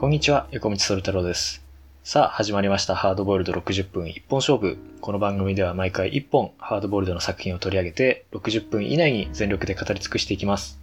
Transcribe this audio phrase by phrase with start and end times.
[0.00, 1.62] こんにちは、横道そる太郎です。
[2.04, 2.94] さあ、始まりました。
[2.96, 4.78] ハードボイルド60分一本勝負。
[5.02, 10.80] この番組では毎回1本ハードボイルドの作品を取り上げて、60分以内に全力で語り尽くしていきます。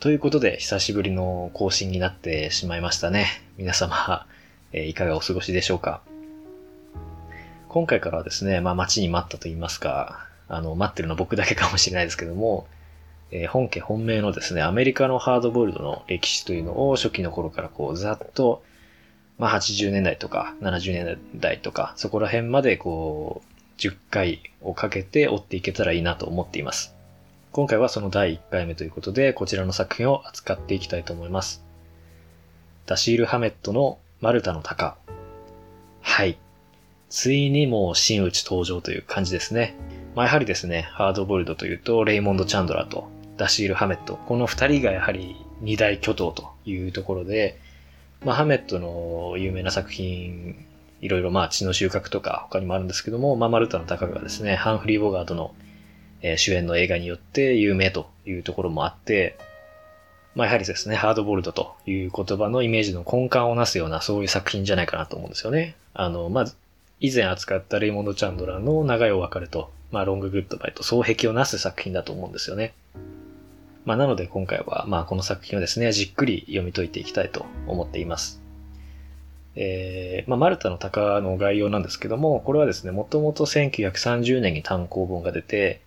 [0.00, 3.26] ということで、久しぶりの更新になってしまいましたね。
[3.58, 4.26] 皆様、
[4.72, 6.00] えいかがお過ごしでしょうか？
[7.68, 12.66] 今回からはですね、まあ待ちに待ったと言いますか、あの、待ってるの僕だけかもしれないですけども、
[13.32, 18.62] えー本家本命のですね、アメリカのハードボイルドの歴史というのを初期の頃からこう、ざっと、
[19.38, 26.94] まあ80年代とか70年代とか、そこら辺までこう、10回をかけて追っていけたらいいなと思っています。
[27.52, 31.64] 今回はその第1回目ということで、こちらの作品を扱っていきたいと思います。
[32.84, 34.96] ダシール・ハメットのマルタの鷹。
[36.02, 36.36] はい。
[37.08, 39.74] ついにもう真打ち登場という感じですね。
[40.14, 43.10] まあ、やはりですね、ハードボイルドというと、レイモンド・チャンドラーと
[43.42, 44.20] ダシール・ハメット。
[44.28, 47.58] この二人がやはり二大巨頭というところで、
[48.24, 50.64] まあ、ハメットの有名な作品、
[51.00, 55.54] いろいろまあ血の収穫とか他にもあるんですけども、まあ、マルタの鷹がですね、ハンフリー・ボガードの、
[56.36, 59.36] 主演の映画によって有名というところもあって、
[60.36, 65.74] まあ、やはりですね、ハードボイルドという言葉のイメージの根幹をなすようなそういう作品じゃないかなと思うんですよね。
[65.94, 66.54] あの、まず、
[67.00, 72.74] 以前扱ったレイモンド・チャンドラーの長いお別れと、まあ、ロング・グッドバイと双璧をなす作品だと思うんですよね。
[73.84, 78.40] まあ、なので今回は、まあ、この作品をですね、じっくり読み解いていきたいと思っています。
[79.54, 85.80] えー、まあ、マルタの鷹の概要なんですけども、これはですね、もともと1930年に単行本が出て、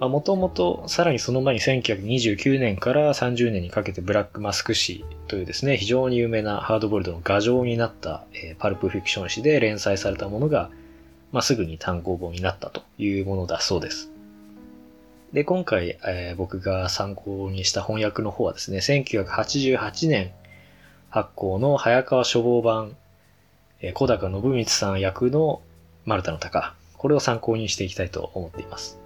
[0.00, 10.70] もともと、さらにその前に1929年から30年にかけてブラックマスク誌というですね、非常に有名なハードボイルドの牙城になった、えーパルプフィクション誌で連載されたものが、
[11.32, 14.10] まあ、すぐに単行本になったというものだそうです。
[15.32, 20.32] で、今回、えー僕が参考にした翻訳の方はですね、1988年
[21.10, 22.96] 発行の早川書房版、
[23.80, 25.60] えー小高信光さん役の
[26.06, 28.98] マルタの鷹、これを参考にしていきたいと思っています。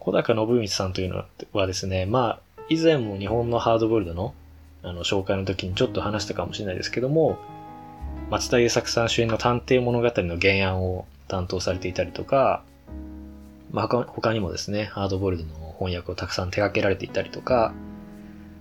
[0.00, 4.34] 小高信光さんというのはですね、まあ、以前も日本のハードボイルドの
[4.82, 7.38] あの紹介の時にちょっと話したかもしれないですけども、
[8.30, 12.62] 松田優作さん主演の探偵物語の原案を担当されていたりとか、
[13.72, 17.72] まあ、他にもですね、ハードボイルドの翻訳をたくさん手掛けられていたりとか、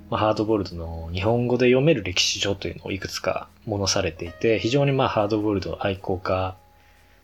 [0.10, 6.56] まあ、ハードボイルドの日本語で読める歴史書というのをいくつか物されていて、非常にまあハードボイルド愛好家、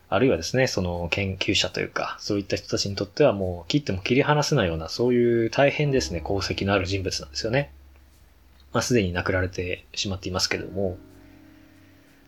[0.07, 7.71] あるいはですね、その研究者というか、そういった人たちにとってはもう切っても切り離せないような、そういう大変ですね、功績のある人物なんですよね。
[8.71, 10.97] まあ、すでに亡くなられてしまっていますけれども、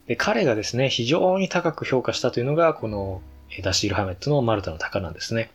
[0.07, 3.21] で、彼がですね、非常に高く評価したというのが、この、
[3.51, 5.51] えダシール・ハメットのマルタの鷹なんですね。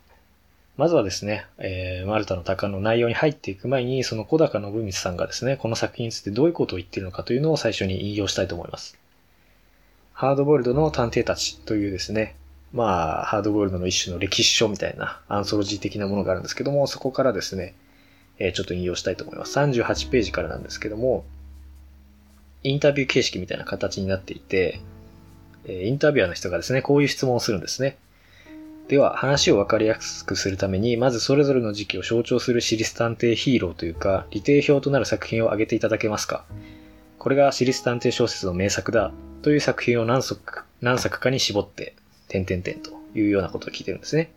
[0.77, 8.99] まずはですね、えーマルタの鷹の内容に入っていく前に、その小高信光さんがですね、この作品についてどういうことを言っているのかというのを最初に引用したいと思います。
[10.13, 12.37] ハードボイルドの探偵たちというですね、
[12.73, 17.75] まあ、ハードボイルドの一種の歴史書みたいなアンソロジー的なものがあるんですけども、そこからですね、
[18.39, 19.59] えーちょっと引用したいと思います。
[19.59, 21.25] 38ページからなんですけども、
[22.63, 24.81] インタビュー形式みたいな形になっていて、
[25.67, 27.97] えインタビュアーの人がですね、こういう質問をするんですね。
[28.89, 36.45] では、話をわかりやすくするために、まずそれぞれの時期を象徴する私立探偵ヒーローというか、利定表となる作品を挙げていただけますか？
[37.19, 39.13] これが私立探偵小説の名作だ
[39.43, 41.95] という作品を何作何作かに絞って、
[42.29, 44.33] 点々点というようなことを聞いてるんですね。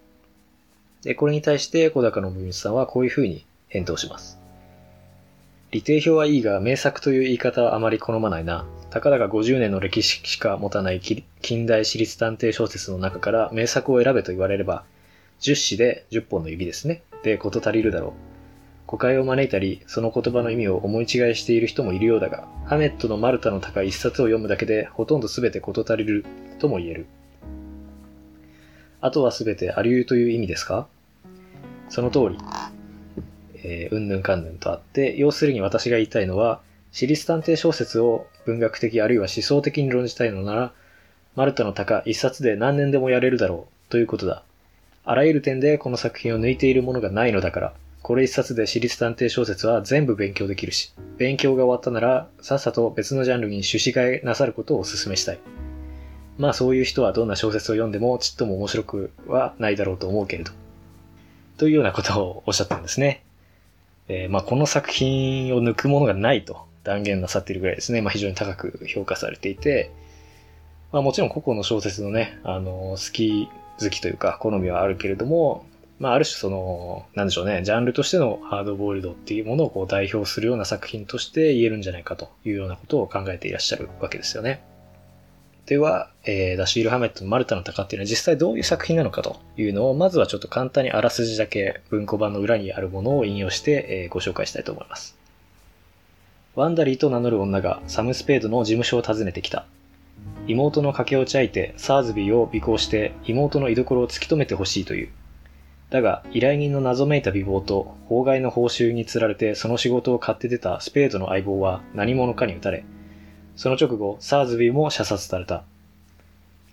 [1.01, 4.37] で、これに対して小高信光さんはこういうふうに返答します。
[5.71, 8.65] 利定表はいいが、名作という言い方はあまり好まないな。
[8.95, 14.85] たかだか50年の歴史しか持たない近代私立探偵小説の中から名作を選べと言われれば、
[15.41, 17.03] 10詩で10本の指ですね。
[17.21, 18.11] で、こと足りるだろう。
[18.87, 26.25] 誤解を招いたり、その言葉の意味を思い違いしている人もいるようだが、ハメットのマルタの高い一冊を読むだけで、ほとんど全てこと足りる
[26.59, 27.05] とも言える。
[29.01, 30.87] あとは全てアリューという意味ですか？
[31.89, 32.37] その通り。
[33.55, 36.61] えーうんぬんかんぬんとあって、要するに私が言いたいのは、
[36.95, 40.71] 私立探偵小説を文学的あるいは思想的に論じたいのなら、
[41.35, 44.43] マルタの鷹一冊で何年でもやれるだろうということだ。
[45.03, 55.39] あらゆる点でこの作品を抜いているものがないのだから、これ一冊で私立探偵小説は全部勉強できるし、勉強が終わったなら、さっさと別のジャンルに趣旨替えなさることをお勧めしたい。
[56.37, 60.53] まあそういう人はどんな小説を読んでもちっとも面白くはないだろうと思うけれど。
[61.57, 63.21] というようなことをおっしゃったんですね。
[64.07, 68.01] えーまあこの作品を抜くものがないと断言なさっているぐらいですね。
[68.01, 69.91] まあ非常に高く評価されていて、
[70.93, 73.49] まあもちろん個々の小説のね、あの、好き
[73.79, 75.65] 好きというか好みはあるけれども、
[75.99, 84.61] まあ、ある種その、なんでしょうね、ジャンルとしてのハードボイルドっていうものをこう代表するような作品として言えるんじゃないかというようなことを考えていらっしゃるわけですよね。
[85.65, 95.14] では、えー、ダシール・ハメットのマルタの鷹っていうのは実際どういう作品なのかというのを、まずはちょっと簡単にあらすじだけ文庫版の裏にあるものを引用して、えー、ご紹介したいと思います。
[96.55, 99.65] ワンダリーと名乗る女がサムスペードの事務所を訪ねてきた。
[100.47, 105.09] 妹の駆け落ち相手、サーズビーを尾行して妹の居所を突き止めてほしいという。
[105.89, 112.85] だが、依頼人の謎めいた美貌と、法外の報酬につられてその仕事を買って出たスペードの相棒は何者かに撃たれ、
[113.57, 115.65] その直後、サーズビーも射殺された。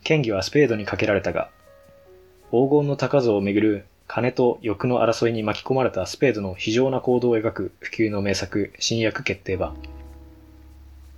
[0.05, 1.51] 権疑はスペードにかけられたが、
[2.53, 9.77] 黄金の高像をめぐる金と欲の争いに巻き込まれたスペードの非常な行動を描く普及の名作、新薬決定版。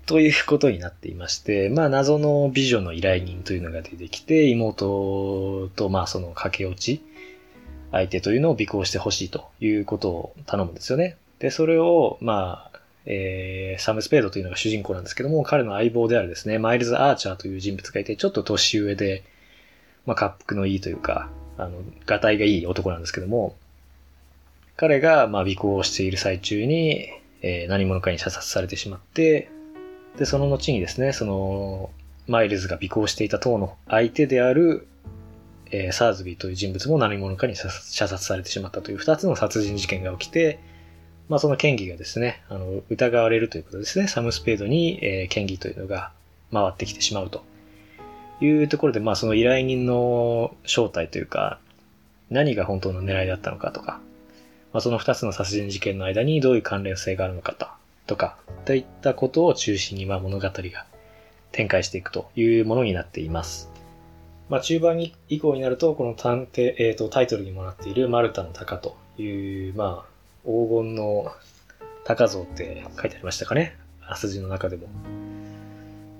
[0.06, 7.02] ということになっていまして、まあ謎の美女の依頼人というのが出てきて、妹とまあその駆け落ち、
[7.90, 11.16] 相手というのを尾行してほしいということを頼むんですよね。
[11.38, 19.22] で、それを、まあ、えー、サム・スペードというのが主人公なんですけども、彼の相棒であるですね、マイルズ・アーチャーという人物がいて、ちょっと年上で、
[20.06, 23.56] まあ、恰幅のいいというか、あの、がたいがいい男なんですけども、
[24.76, 27.08] 彼が、まあ、尾行をしている最中に、
[27.42, 29.50] えー、何者かに射殺されてしまって、
[30.18, 31.90] で、その後にですね、その、
[32.26, 34.86] マイルズが尾行していた当の相手である、
[35.70, 40.58] えー、サーズビーという人物も何者かに射殺されてしまったという二つの殺人事件が起きて、
[41.28, 44.08] まあその権利がですね、あの、疑われるということですね。
[44.08, 46.12] サムスペードに、えー、権利というのが
[46.52, 47.44] 回ってきてしまうと
[48.40, 51.58] いうところで、まあその依頼人の正体というか、
[52.30, 54.00] 何が本当の狙いだったのかとか、
[54.72, 57.66] まあその二つの殺人事件の間にどういう関連性があるのかと、
[58.06, 60.52] とか、といったことを中心に、まあ物語が
[61.52, 63.70] 展開していくというものになっています。
[64.48, 70.14] まあ中盤以降になると、この探偵、えっ、ー、と、タイトルにもなっているマルタの鷹という、まあ、
[70.44, 71.32] 黄金の
[72.04, 73.76] 高像って書いてありましたかね。
[74.06, 74.88] あすじの中でも。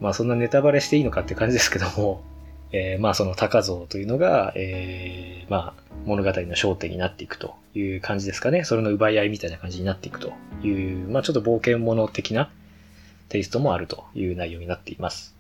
[0.01, 2.23] まあそんなネタバレしていいのかって感じですけども、
[2.73, 8.65] えー、まあその高像というのが、えー、まあ物語の焦点になっていくという感じですかね。
[8.65, 10.33] それの奪い合いみたいな感じになっていくと
[10.63, 12.51] いう、まあちょっと冒険者的な
[13.29, 15.35] テイストもあるという内容になっています。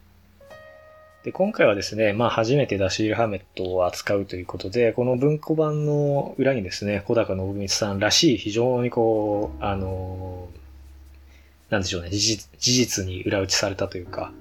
[1.24, 10.48] で、今回はですね、まあ初めてダシールハメットを扱うということで、この文庫版の裏にですね、小高信光さんらしい非常にこう、あの、
[11.70, 14.32] なんでしょうね、事実事実に裏打ちされたというか、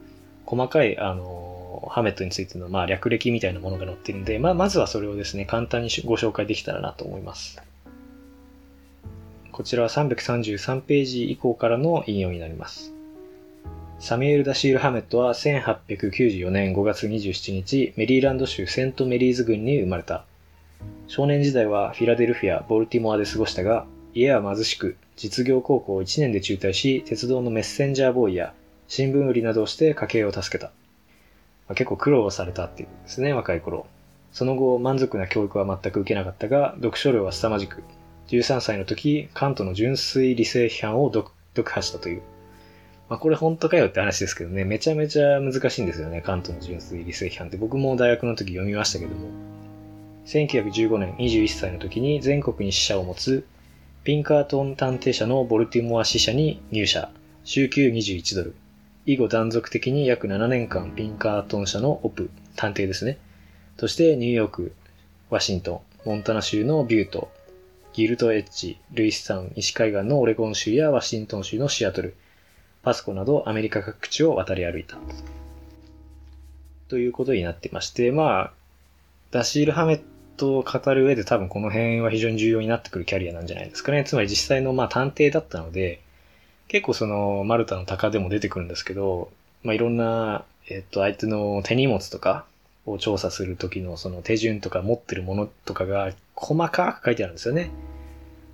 [0.45, 7.61] 細かい、あの、ハメットについての、まあ略歴みたいなものが載ってるんで、まあまずはそれをですね、簡単にご紹介できたらなと思います。
[9.51, 12.93] こちらは333ページ以降からの引用になります。
[13.99, 20.25] サミュエル・ダシール・ハメットは1894年5月27日、メリーランド州セントメリーズ郡に生まれた。
[21.07, 28.53] 少年時代はフィラデルフィア、ボルティモアで過ごしたが、家は貧しく、実業高校1年で中退し、鉄道のメッセンジャーボーイや
[28.95, 30.67] 新聞売りなどをして家計を助けた。
[30.67, 30.73] ま
[31.69, 33.87] あ、結構苦労されたっていうですね、若い頃。
[34.31, 37.81] その後、満足な教育は全く受けなかったが、読書量は凄まじく、
[38.27, 41.31] 13歳の時、カントの純粋理性批判を読
[41.67, 42.21] 破したという。
[43.09, 47.57] まあ、これ本当かよって話ですけどね、めちゃめちゃ難しいんですよね、関東の純粋理性批判って。
[47.57, 49.27] 僕も大学の時読みましたけども。
[50.27, 53.43] 1915年21歳の時に全国に支社を持つ
[54.03, 57.09] ピンカートン探偵社のボルティモア支社に入社。
[57.43, 58.55] 週休21ドル。
[59.05, 63.17] 以後断続的に約7年間ピンカートン社のオプ、探偵ですね。
[63.75, 64.73] としてニューヨーク、
[65.29, 67.29] ワシントン、モンタナ州のビュート、
[67.93, 72.15] ギルトエッジ、ルイスタウン、西海岸のオレゴン州やワシントン州のシアトル、
[72.81, 74.97] パスコなどアメリカ各地を渡り歩いた。
[76.87, 78.51] ということになってまして、まあ、
[79.31, 80.01] ダシール・ハメッ
[80.37, 84.03] トを語る上で多分この辺は非常に重要になってくるキャリアなんじゃないですかね。
[84.03, 86.02] つまり実際のまあ探偵だったので、
[86.73, 89.29] 結構そのマルタの鷹でも出てくるんですけど、
[89.63, 92.45] まあいろんな、えっと相手の手荷物とか
[92.87, 97.69] を調査するときのその手順とか持ってるものとかが細かく書いてあるんですよね。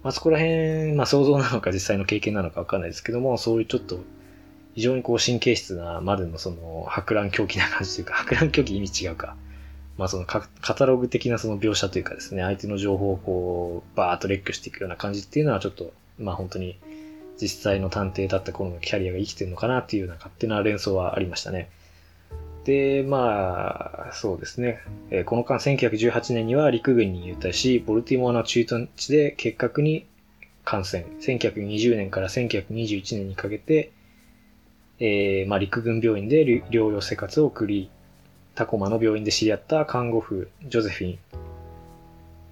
[0.03, 4.01] まあそこら辺、まあ想像なのか実際の経験なのかわかんないですけども、そういうちょっと
[4.75, 9.37] 非常にこう神経質なまでのその博覧狂気な感じというか、 博覧狂気意味違うか。
[9.97, 16.75] まあそのカタログ的なその描写というかですね、相手の情報をこう、バーっと列挙していくような感じっていうのはちょっと、まあ本当に
[17.41, 21.69] 実際の探偵だった頃のキャリアが生きてるのかなっていうような勝手な連想はありましたね。
[22.65, 24.79] で、まあ、そうですね。
[25.09, 30.05] え、この間、1918年には陸軍に入隊し、ボルティモアの駐屯地で結核に
[30.65, 31.05] 感染。
[31.21, 33.91] 1920年から1921年にかけて、
[34.99, 37.89] えー、まあ、陸軍病院で療養生活を送り、
[38.55, 41.19] タコマの病院で知り合った看護婦、ジョゼフィン、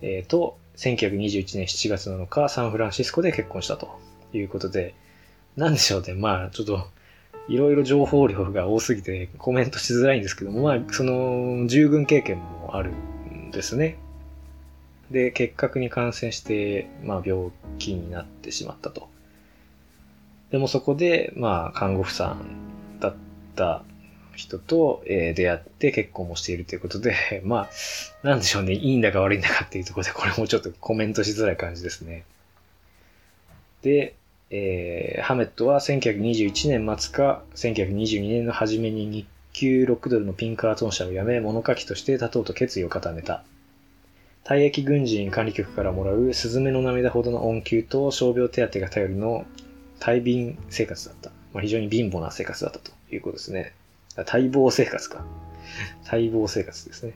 [0.01, 4.00] えー、と1921年7月7日、サンフランシスコで結婚したと
[4.34, 4.96] いうことで、
[5.55, 6.13] なんでしょうね。
[6.13, 6.88] まあ、ちょっと、
[7.48, 13.98] いろいろ情報量が多すぎてコメントしづらいんですけども、まあ、その、従軍経験もあるんですね。
[15.12, 19.07] で、結核に感染して、まあ、病気になってしまったと。
[20.51, 23.15] でもそこで、まあ、看護婦さんだっ
[23.55, 23.84] た
[24.36, 27.69] 人と、えー、出会って結婚もしているということで、 ま
[28.24, 32.24] あ、なんでしょうね、いいんだか悪いんだかっていうところで、これもちょっとコメントしづらい感じですね。
[33.81, 34.15] で、
[34.50, 43.43] えー、ハメットは1921年末か1922年の初めに日給6ドルのピンカートン社を辞め、物書きとして立とうと決意を固めた。
[44.43, 49.46] 退役軍人管理局からもらうスズメの涙ほどの恩給と傷病手当が頼りの
[50.00, 51.31] 大貧生活だった。
[51.53, 53.74] まあ、非常に貧乏な生活だったということですね。
[54.15, 55.25] 待望生活か。
[56.10, 57.13] 待望生活ですね。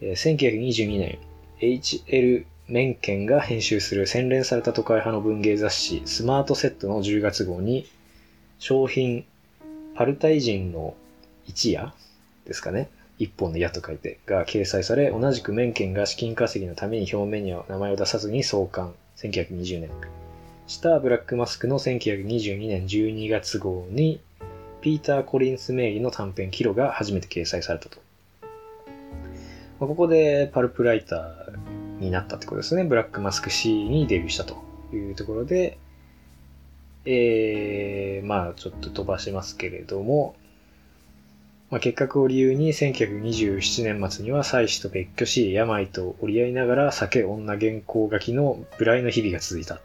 [0.00, 1.18] えー、1922年、
[1.60, 2.46] H.L.
[2.68, 7.86] メンケンが編集する洗練された都会派の文芸雑誌スマートセットの10月号に
[8.58, 9.24] 商品
[9.94, 10.94] パルタイ人の
[11.46, 11.94] 一夜
[12.44, 12.88] ですかね。
[13.18, 18.94] 一本の矢と書いてが掲載され、同じくメンケンが資金稼ぎのために表面には名前を出さずに創刊。
[19.16, 19.90] 1920年。
[20.66, 24.20] シター・ブラックマスクの1922年12月号に
[24.80, 28.00] ピーター・コリンス名義の短編キロが初めて掲載されたと。
[29.78, 31.65] ここでパルプライター
[32.00, 32.84] になったってことですね。
[32.84, 34.56] ブラックマスク C にデビューしたと
[34.92, 35.78] いうところで、
[37.04, 40.34] えー、まあちょっと飛ばしますけれども、
[41.70, 49.80] まあ、結核を理由に1927年末には妻子と別居し、病と折り合いながら酒、女、原稿書きの無頼の日々が続いた。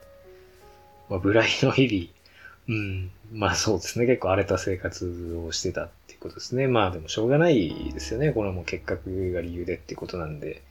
[1.09, 2.77] まあ、無頼の日々。
[2.79, 3.11] うん。
[3.33, 4.05] まあそうですね。
[4.05, 6.67] 結構荒れた生活をしてたっていうことですね。
[6.67, 8.31] まあでもしょうがないですよね。
[8.31, 10.61] これはもう結核が理由でっていうことなんで。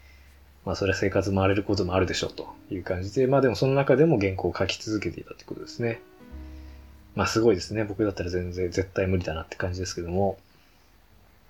[0.70, 3.26] まあそれは生活も荒れることもあるでしょうという感じで。
[3.26, 6.00] まあでもその中でも原稿を書き続けていたってことですね。
[7.16, 7.82] まあすごいですね。
[7.82, 10.38] 僕だったら全然絶対無理だなって感じですけども。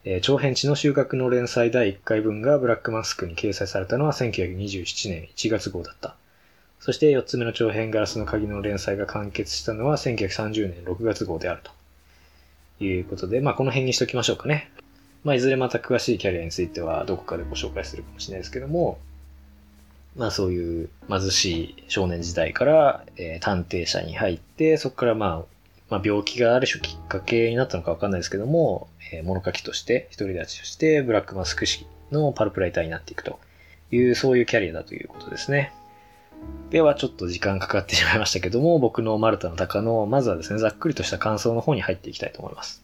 [0.04, 6.16] えー、長編地の収穫の連載第1回分がブラックマスクに掲載されたのは1927年1月号だった。
[6.78, 11.60] そして4つ目の長編ガラスの鍵の連載が完結したのは1930年6月号である
[12.78, 14.70] ということで、まあこの辺にしときましょうかね。
[15.24, 18.98] まあいずれまた詳しいキャリアについてはどこかでご紹介するかもしれないですけども、
[20.16, 25.44] まあそういう貧しい少年時代から、えー、探偵社に入って、そこからまあ、
[25.88, 33.38] まあ病気がある種きっかけになったのかわかんないですけども、えー、物書きとして、独り立ちとして、ブラックマスク式のパルプライターになっていくと
[33.90, 35.72] いう、そういうキャリアだということですね。
[36.70, 42.79] ではちょっと時間かかってしまいましたけども、僕のマルタの鷹の、まずはですね、ざっくりとした感想の方に入っていきたいと思います。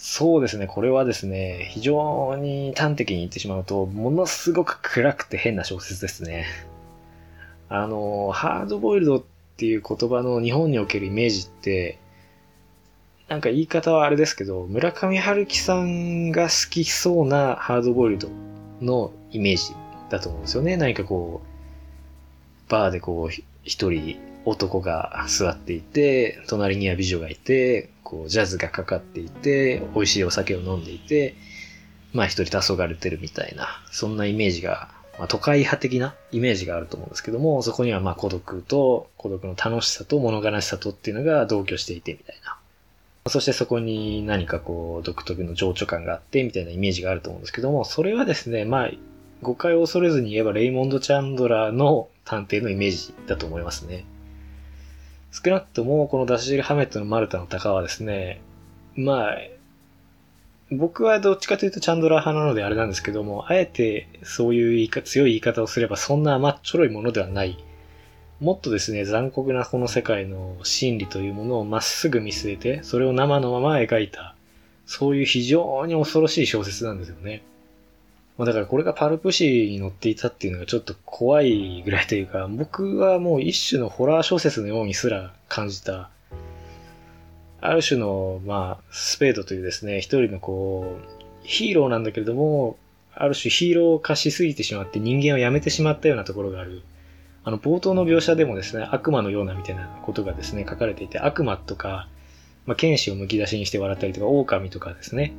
[0.00, 6.46] そうですね、これはですね、非常に端的に言ってしまうと、ものすごく暗くて変な小説ですね。
[7.68, 9.24] あの、ハードボイルドっ
[9.56, 11.98] ていう言葉の日本におけるイメージって、
[13.26, 18.28] なんか言い方はあれですけど、村上春樹さんが好きそうなハードボイルド
[18.80, 19.74] のイメージ
[20.10, 20.76] だと思うんですよね。
[20.76, 31.34] 何かこう、バーでこう、一人男が座っていて、隣には美女がいて、こう、ジャズがかかっていて、美味しいお酒を飲んでいて、
[32.12, 42.56] まあ一人黄昏れてるみたいな、そんなイメージが、まあ都会派的なイメージがあると思うんですけども、そこにはまあ孤独と、孤独の楽しさと物悲しさとっていうのが同居していてみたいな。
[43.28, 48.90] そしてそこに何かこう、独特の情緒感があって、みたいなイメージがあると思うんですけども、それはですね、まあ、
[49.42, 54.04] 誤解を恐れずに言えば、レイモンド・チャンドラーの探偵のイメージだと思いますね。
[55.44, 58.40] 少なくとも、このダッシル・ハメットのマルタの鷹はですね、
[58.96, 59.36] まあ、
[60.70, 67.56] 僕はどっちかというとチャンドラー派なのであれなんですけども、あえてそういう言い強い言い方をすればそんな甘っちょろいものではない
[68.40, 74.36] もっとですね、残酷なこの世界の真理というものをまっすぐ見据えて、それを生のまま描いた、
[74.86, 77.42] そういう非常に恐ろしい小説なんですよね。
[78.38, 86.08] まあ、だからこれがパルプ誌に載っていたっていうのがちょっと怖いぐらいというか、僕はもう一種のホラー小説のようにすら感じた、
[87.60, 92.78] ある種の、まあ、スペードというですね、一人のこう、ヒーローなんだけれども、
[93.12, 96.82] ある種ヒーロー化しすぎてしまって人間を辞めてしまったようなところがある。
[97.42, 102.06] あの、冒頭の描写でもですね、悪魔のようなみたいなことがですね、書かれていて、悪魔とか、
[102.66, 105.32] まあ、剣士を剥き出しにして笑ったりとか、狼とかですね、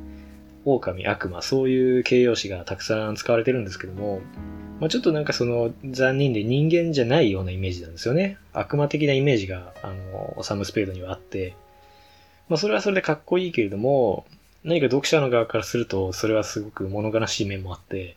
[0.64, 4.20] 狼、悪魔、そういう形容詞がたくさん使われてるんですけども、
[4.80, 8.38] まあ、ちょっとなんかその残忍で人間じゃないようなイメージなんですよね。
[8.52, 9.92] 悪魔的なイメージが、あ
[10.36, 11.54] の、サムスペードにはあって、
[12.48, 14.24] まあそれはそれでかっこいいけれども、
[14.64, 18.16] 何か読者の側からすると、それはすごく物悲しい面もあって、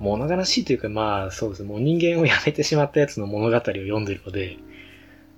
[0.00, 4.58] 物悲しいというか、まあそうですね、もう人間を辞めてしまったやつの物語を読んでるので、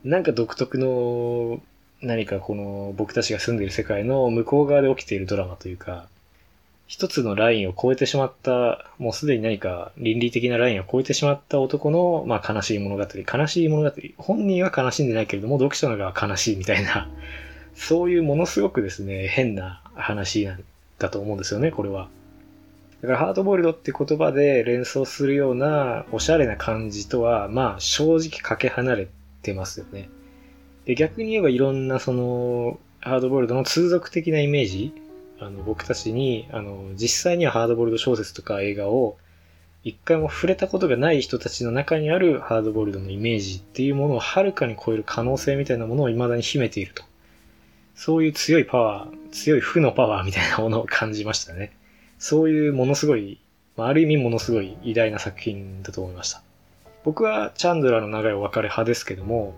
[0.05, 1.61] なんか独特の
[2.03, 6.07] 何かこの僕たちが住んでいる世界の向こう側で起きているドラマというか、
[6.89, 17.11] 一つのラインを超えてしまった、もうすでに何か倫理的なラインを超えてしまった男の、まあ悲しい物語、悲しい物語、本人は悲しんでないけれども、読者の側は悲しいみたいな、
[17.77, 20.65] そういうものすごくですね、変な話なん
[20.99, 22.09] だと思うんですよね、これは。
[23.03, 29.09] だからハードボイルドって言葉で連想するようなおしゃれな感じとは、まあ正直かけ離れ
[29.43, 30.09] てますよね。
[30.87, 34.95] で、逆に言えばいろんなその、ハードボイルドの通俗的なイメージ
[35.41, 39.17] あの、僕たちに、あの、実際にはハードボールド小説とか映画を
[39.85, 47.05] 一回も触れたことがない人たちの中にあるハードボールドのイメージっていうものをはるかに超える可能性みたいなものを未だに秘めていると。
[47.95, 51.73] そういう強いパワー、強い負のパワーみたいなものを感じましたね。
[52.19, 53.41] そういうものすごい、
[53.77, 56.43] ある意味ものすごい偉大な作品だと思いました。
[57.05, 59.55] 僕はチャンドラの長いお別れ派ですけども、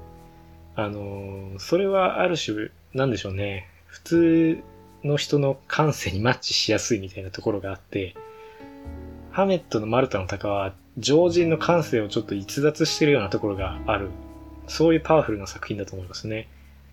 [0.77, 3.69] あの、それはある種、なんでしょうね。
[3.87, 4.63] 普通
[5.05, 8.15] の人の感性にマッチしやすいみたいなところがあって、
[9.31, 14.11] ハメットのマルタの鷹は常人の感性をちょっと逸脱してるようなところがある。
[14.67, 16.49] そういうパワフルな作品だと思いますね。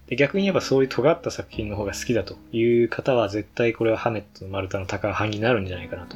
[0.07, 6.15] で逆に言えばそういう尖った作品の方が好きだという方は絶対これはハメットのマルタの鷹派になるんじゃないかなと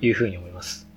[0.00, 0.87] いうふうに思います。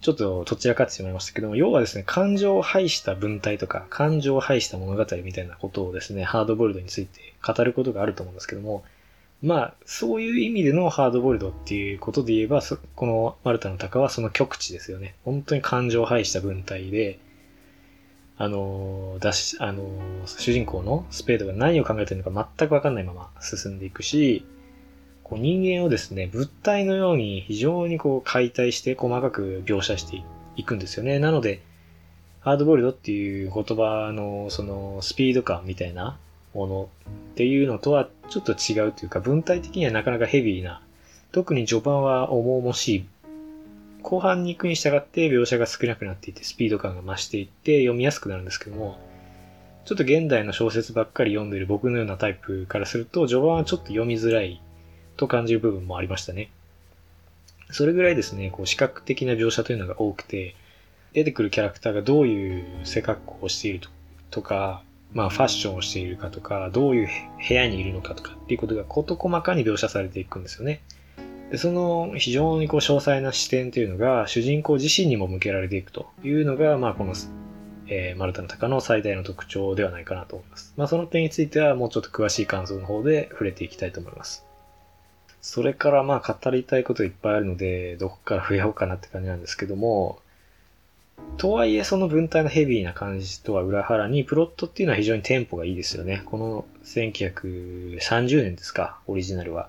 [0.00, 8.82] ちょっとどちらかってしまいましたけども、要はですね、感情を排した文体とか、感情を排した物語みたいなことをですね、ハードボイルドについて語ることがあると思うんですけども、
[9.42, 12.62] まあ、そういう意味でのハードボイルドっていうことで言えば、
[12.94, 15.14] このマルタの鷹はその極致ですよね。
[15.24, 17.18] 本当に感情を排した文体で、
[18.36, 19.84] あの、だし、あの、
[20.26, 24.46] 主人公のスペードが何を考えてるのか全くわかんないまま進んでいくし、
[25.30, 30.22] こう人間をですね、物体のように非常にこう解体して細かく描写して
[30.56, 31.20] いくんですよね。
[31.20, 31.62] なので、
[32.40, 36.18] ハードボイルドっていう言葉のそのスピード感みたいな
[36.52, 36.88] もの
[37.32, 40.82] っていうのとはちょっと違うというか、文体的にはなかなかヘビーな、
[41.30, 43.04] 特に序盤は重々しい、
[44.02, 48.98] 後半に行くに従って描写が少なくなっていて、スピード感が増していって読みやすくなるんですけども、
[49.84, 54.60] ちょっと現代の小説ばっかり読んでる僕のようなタイプからすると、序盤はちょっと読みづらい
[55.20, 56.50] と感じる部分もありましたね。
[57.70, 60.56] それぐらいですね、こう視覚的な描写というのが多くて、
[61.12, 63.88] 出てくるキャラクターがどういう背格好をしている
[64.30, 67.08] とか、まあファッションをしているかとか、どういう
[67.48, 70.80] 部屋にいるのかとかっていうことが事細かに描写されていくんですよね。
[71.50, 77.12] でその非常にこう詳細な視点というのが主人公自身にも向けられていくというのが、まあこの、
[77.88, 80.74] えー、マルタの鷹の最大の特徴ではないかなと思います。
[80.76, 84.49] まあその点についてはもうちょっと詳しい感想の方で触れていきたいと思います。
[85.42, 90.20] それからまあ語りたいこといっぱいあるので、どこから増やようかなって感じなんですけども、
[91.36, 96.22] とはいえその文体のヘビーな感じとは裏腹に、プロットっていうのは非常にテンポがいいですよね。
[96.26, 99.68] この1930年ですか、オリジナルは。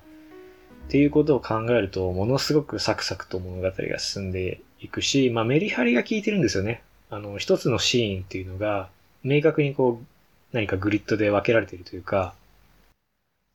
[0.87, 6.81] っていうことを考えると、ものすごくサクサクと物語が進んでいくし、まあメリハリが効いてるんですよね。
[7.09, 8.89] あの、一つのシーンっていうのが、
[9.23, 10.05] 明確にこう、
[10.51, 12.33] 何かグリッドで分けられているというか、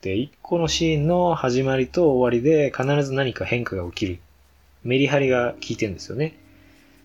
[0.07, 4.19] で、一個のシーンの始まりと終わりで必ず何か変化が起きる。
[4.85, 6.35] メリハリが効いてるんですよね。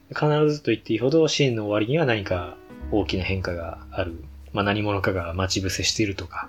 [0.09, 2.57] 必ずと言っていいほどシーンの終わりには何か
[2.91, 4.23] 大きな変化がある。
[4.53, 6.47] まあ何者かが待ち伏せしているとか、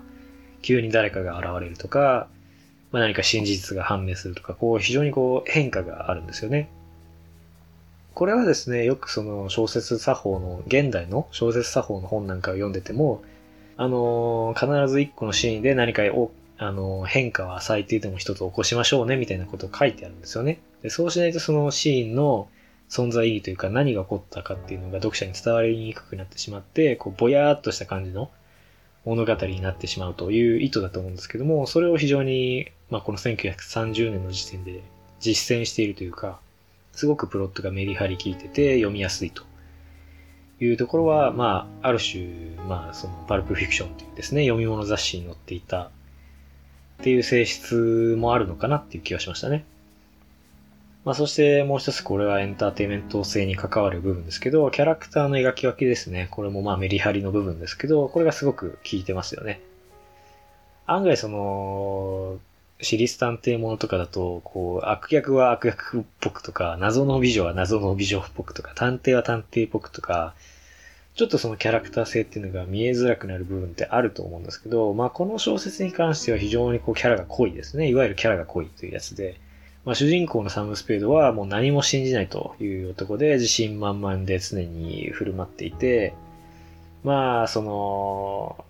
[0.60, 2.28] 急に誰かが現れるとか、
[2.90, 6.68] まあ何か真実が判明するとか、こう非常にこう変化があるんですよね。
[8.12, 13.22] これはですね、よくその小説作法の、現代の小説作法の本なんかを読んでても、
[13.82, 20.60] あのー、必ず一個のシーンで何かを、あのー、変化は最低でも一つ起こしましょうね、みたいなことを書いてあるんですよね。
[20.82, 22.48] でそうしないとそのシーンの
[22.88, 28.30] 存在意義というか何が起こったかっていうのが読者に伝わりにくくなってしまって、こう、ぼやーっとした感じの
[29.04, 34.80] 物語になってしまうという意図だと思うんですけども、それを非常に、まあ、この1930年の時点で
[35.18, 36.38] 実践しているというか、
[36.92, 39.42] すごくプロットがメリハリ効いてて読みやすいと
[40.64, 42.24] いうところは、まあ、ある種、
[42.68, 45.90] まあ、その、パルプフィクションというですね、読み物雑誌に載っていたっ
[47.02, 49.64] ていう性質もあるのかなっていう気がしましたね。
[51.04, 56.28] まあ、そしてもう一つこれはエンターテイメント性に関わる部分ですけど、キャラクターの描き分けですね。
[56.30, 59.60] これもまあメリハリの部分ですけど、これがすごく効いてますよね。
[60.86, 62.38] 案外その、
[62.82, 70.34] 私立探偵ものとかだと、こう、悪役は悪役っぽくとか、謎の美女は謎の美女っぽくとか、探偵は探偵っぽくとか、
[71.14, 77.88] ちょっとそのキャラクター性っていうのが見えづらくなる部分ってあると思うんですけど、まあこの小説に関しては非常にこうキャラが濃いですね。
[77.88, 79.38] いわゆるキャラが濃いというやつで、
[79.84, 86.14] まあ、主人公のサム・スペードはもう何も信じないという男で自信満々で常に振る舞っていて、
[87.04, 88.64] まあ、その、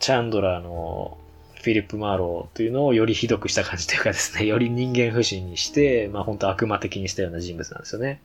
[0.00, 1.18] チャンドラーの
[1.64, 8.20] フィリップ・マーローというのをよりひどくした感じというかですね、 より人間不信にして、まあ本当悪魔的にしたような人物なんですよね。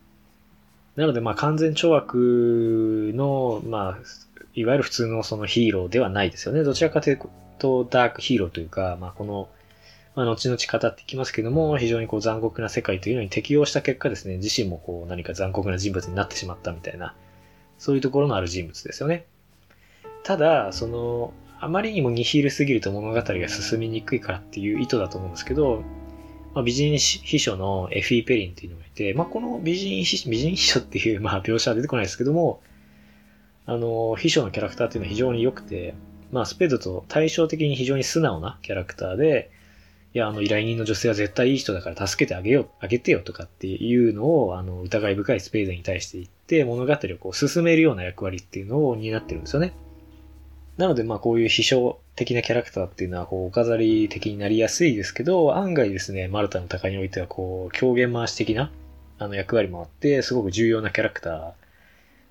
[0.98, 3.98] なのでまあ完全懲悪の、まあ、
[4.56, 6.64] いわゆる普通のそのヒーローではないですよね。
[6.64, 7.20] どちらかという
[7.60, 9.48] とダークヒーローというか、まあこの、
[10.16, 17.16] まあ後々語っていきますけども、非常にこう残酷な世界というのに適応した結果ですね、自身もこう何か残酷な人物になってしまったみたいな、
[17.78, 19.26] そういうところのある人物ですよね。
[20.24, 25.84] ただ、その、あまりにもニヒールすぎると物語が進みにくいからっていう意図だと思うんですけど、
[26.54, 32.62] まあ、美人秘書のエフィー・ペリンっていうのがいて、まあ、この美人秘書、美人秘書っていう、まあ、描写は出てこないですけども、
[33.66, 35.94] あの、秘書のキャラクターっていうのは非常に良くて、
[36.32, 39.52] まあ、スペードと対照的に非常に素直なキャラクターで、
[40.16, 49.74] いや、あの、依頼人の女性は絶対いい人だから助けてあげよう、あげてよとかっていうのを、あの、疑い深いスペードに対して言って、物語をこう進めるような役割っていうのを担ってるんですよね。
[50.80, 58.72] なので、まあ、こういう秘書的なキャラクターっていうのは、こう、お飾り的になりやすいですけど、案外ですね、マルタの鷹においては、こう、狂言回し的な、
[59.18, 61.52] あの、役割もあって、すごく重要なキャラクター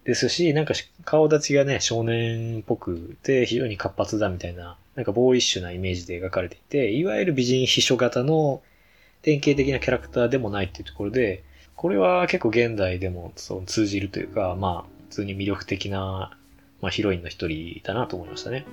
[0.06, 0.72] ですし、なんか
[1.04, 8.62] 顔立ちがね、少年っぽくて、非常に活発だみたいな、なんかボーイッシュなイメージで描かれていて、いわゆる美人秘書型の
[9.20, 11.44] 典型的なキャラクターでもないっていうところで、
[11.76, 16.37] これは結構現代でもそう通じるというか、まあ、普通に魅力的な
[16.80, 18.64] まあ、ヒロインの一人だなと思いましたね。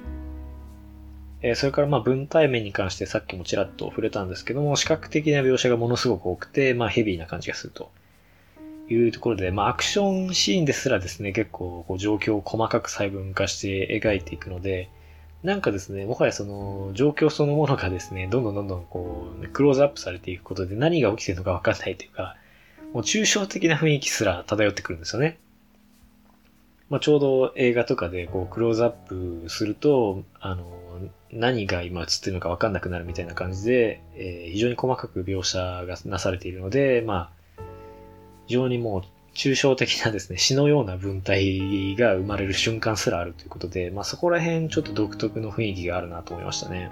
[1.42, 7.92] えー、それからまあ文体面に関してさっきもちらっと触れたんですけども、視覚的な描写がものすごく多くて、まあヘビーな感じがすると
[8.90, 14.90] いうところで、まあアクションシーンですらですね、結構こう状況を細かく細分化して描いていくので、
[15.44, 22.36] なんかですね、もはやその状況そのものがですね、どんどんどんどんこう、クローズアップされていくことで何が起きてるのかわかんないというか、
[22.94, 25.38] もう抽象的な雰囲気すら漂ってくるんですよね。
[26.90, 30.66] まあ、ちょうど映画とかでこうクローズアップすると、あの、
[31.32, 37.64] 何が今映ってるのかわかんなくなるみたいな感じで、えー、非常に細かく描写がなされているので、まあ、
[38.48, 39.04] 非常にもう
[39.36, 46.92] 抽象的なですね、詩のような文体が生まれる瞬間すらあるということで、まあそこら辺ちょっと独特の雰囲気があるなと思いましたね。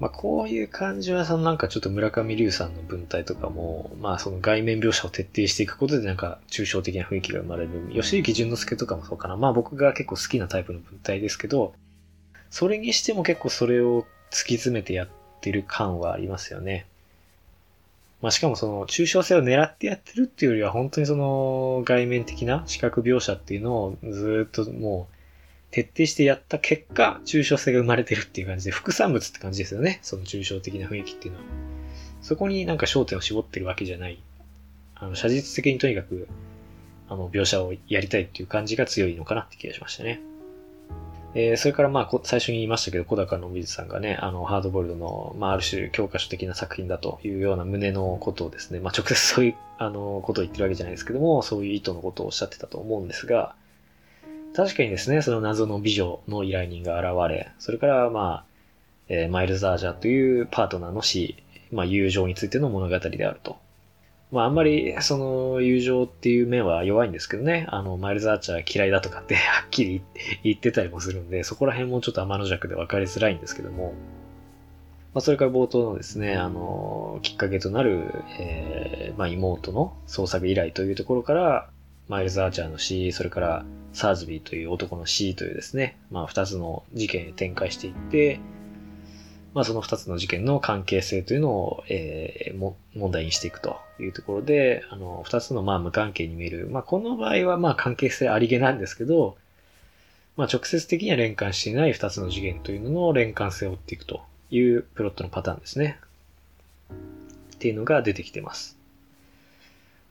[0.00, 7.70] まあ、こういう感じは、そのなんかちょっと村上龍さんの文体とかも、まあその外面描写を徹底していくことでなんか抽象的な雰囲気が生まれる。
[7.92, 9.36] 吉行淳之介とかもそうかな。
[9.36, 11.74] まあ僕が結構好きなタイプの文体ですけど、
[12.48, 15.08] それにしても結構それを突き詰めてやっ
[15.42, 16.86] てる感はありますよね。
[18.22, 25.19] まあしかもその抽象性を狙ってやってるっていうよりは本当にその外面的な視覚描写っていうのをずっともう
[25.70, 30.00] 徹底してやった結果、抽象性が生まれてるっていう感じで、副産物って感じですよね。
[30.02, 31.46] その抽象的な雰囲気っていうのは。
[32.22, 34.20] そこになんか焦点を絞ってるわけじゃない。
[34.96, 36.28] あの、写実的にとにかく、
[37.08, 40.20] あの、描写をやりたいっていう感じが強いのかなって気がしましたね。
[41.34, 53.54] えー、それからまあ、最初に言いましたけど、小高の美術さんがね、あの、ハードボイルドの、まあ、ある種教科書的な作品だというような胸のことをですね、まあ、直接そういう、あの、ことを言ってるわけじゃないですけども、そういう意図のことをおっしゃってたと思うんですが、
[54.54, 58.44] 確かにですね、その謎の美女の依頼人が現れ、それからまあ、
[59.08, 61.36] えー、マイルズ・アージャーというパートナーの死、
[61.72, 63.58] まあ友情についての物語であると。
[64.32, 70.02] まああんまりその友情っていう面は弱いんですけどね、あの、マイルズ・アーチャー嫌いだとかって はっきり
[70.42, 73.94] 言ってたりもするんで、そこら辺もちょっと天の弱で分かりづらいんですけども、
[75.14, 78.02] まあそれから冒頭のですね、あの、きっかけとなる、
[78.38, 81.68] えー、まあ妹の創作依頼というところから、
[82.08, 88.40] マイルズ・アーチャーの死、それからサーズビーという男の死というですね、まあ二つの事件へ展開していって、
[89.54, 96.68] まあその二つの事件の関係性というのを、えー、問題にしていくというところで、あの、二つのまあ無関係に見える。
[96.70, 99.36] まあこの場合はまあ関係性ありげなんですけど、
[100.36, 105.98] まあ直接的には連関していない二つの事件というのの連関性を追っていくというプロットのパターンですね。
[107.56, 108.79] っていうのが出てきてます。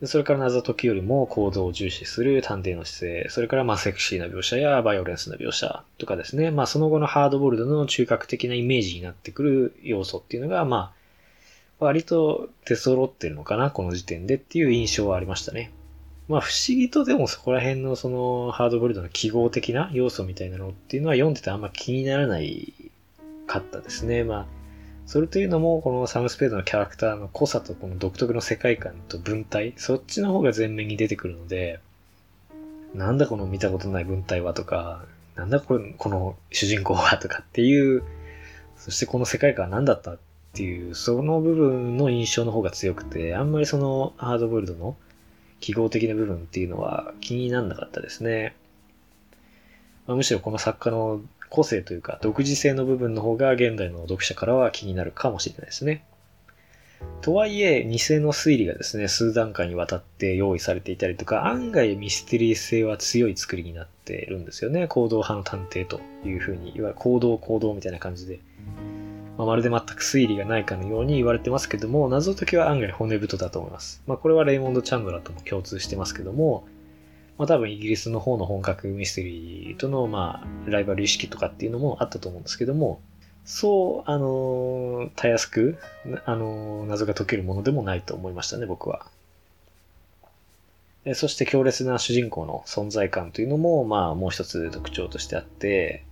[0.06, 10.94] それから謎解きよりも行動を重視する探偵の姿勢、それからまあセクシーな描写やバイオレンスな描写とかですね、まあその後のハードボールドの中核的なイメージになってくる要素っていうのが、ま
[11.80, 15.74] あ、割と出揃ってるのかな、この時点でっていう印象はありましたね。
[16.30, 22.74] まあ不思議とでもそこら辺のそのハードボールドの記号的な要素みたいなのっていうのは読んでてあんま気にならない
[23.48, 24.24] かったですね。
[24.24, 24.59] まあ
[25.10, 31.80] それというのも、このサムスペードのキャラクターの濃さとこの独特の世界観と文体、そっちの方が前面に出てくるので、
[32.94, 35.04] なんだこの見たことない文体はとか、
[35.36, 38.04] なんだこれこの主人公はとかっていう、
[38.78, 40.20] そしてこの世界観は何だったっ
[40.54, 44.96] ていう、その部分の印象の方が強くて、あんまりそのハードボイルドの
[45.60, 48.56] 記号的な部分っていうのは気にならなかったですね。
[50.06, 56.04] まあ、むしろこの作家の個性というか独自性の部分の方が現代の読者からは気になるかもしれないですね。
[57.22, 64.88] とはいえ、偽の推理がですね、数段階にわたって用意されていたりとか、案外ミステリー性は強い作りになっているんですよね。
[64.88, 68.40] 行動派の探偵というふうに、いわゆる行動行動みたいな感じで。
[69.38, 74.02] まあ、まるで全く推理がないかのように言われてますけども、謎解きは案外骨太だと思います。
[74.06, 76.68] まあ、これはレイモンド・チャンドラーとも共通してますけども、
[77.40, 83.02] まあ、多分イギリスの方の本格ミステリーとの、まあ、ライバル意識とかっていうのもあったと思うんですけども、
[83.46, 85.78] そう、あの、たやすく、
[86.26, 89.06] あの、謎が解けるものでもないと思いましたね、僕は。
[91.14, 96.04] そして強烈な主人公の存在感というのも、まあ、もう一つ特徴としてあって、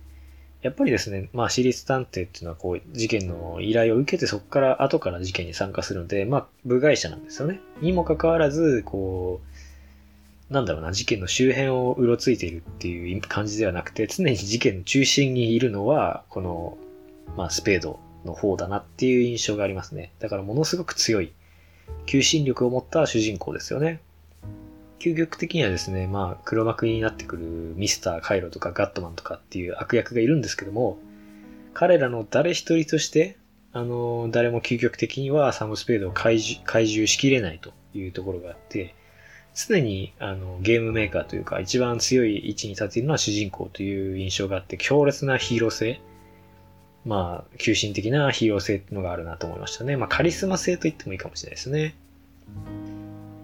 [0.62, 7.60] やっぱりですね、まあ、私立探偵っていうのは、こう、事件の依頼を受けて、そこから後から事件に参加するので、まあ、部外者なんですよね。
[7.82, 9.67] にもかかわらず、こう、
[10.50, 16.78] なんだろうな、事件の周辺をうろついているっていう感じではなくて、常に事件の中心にいるのは、この
[17.36, 20.12] まあ、スペードの方だなっていう印象がありますね。
[20.18, 21.32] だからものすごく強い、
[22.06, 24.00] 求心力を持った主人公ですよね。
[24.98, 27.44] 究極的にはですね、まあ、黒幕になってくる
[27.76, 30.98] ミスター・カイロとかガットマンとかっていう悪役がいるんですけども、
[31.74, 33.36] 彼らの誰一人として、
[33.72, 38.96] あの、誰も究極的にはサム・スペードを怪獣怪獣しきれないというところがあって、
[39.66, 46.00] 常にあのゲームメーカーというか一番強い位置に立っているのは主人公という印象があって強烈なヒーロー性
[47.04, 49.96] まあ、急進的なヒーロー性っていうのがあるなと思いましたね。
[49.96, 51.94] まあ、カリスマ性と言ってもいいかもしれないですね。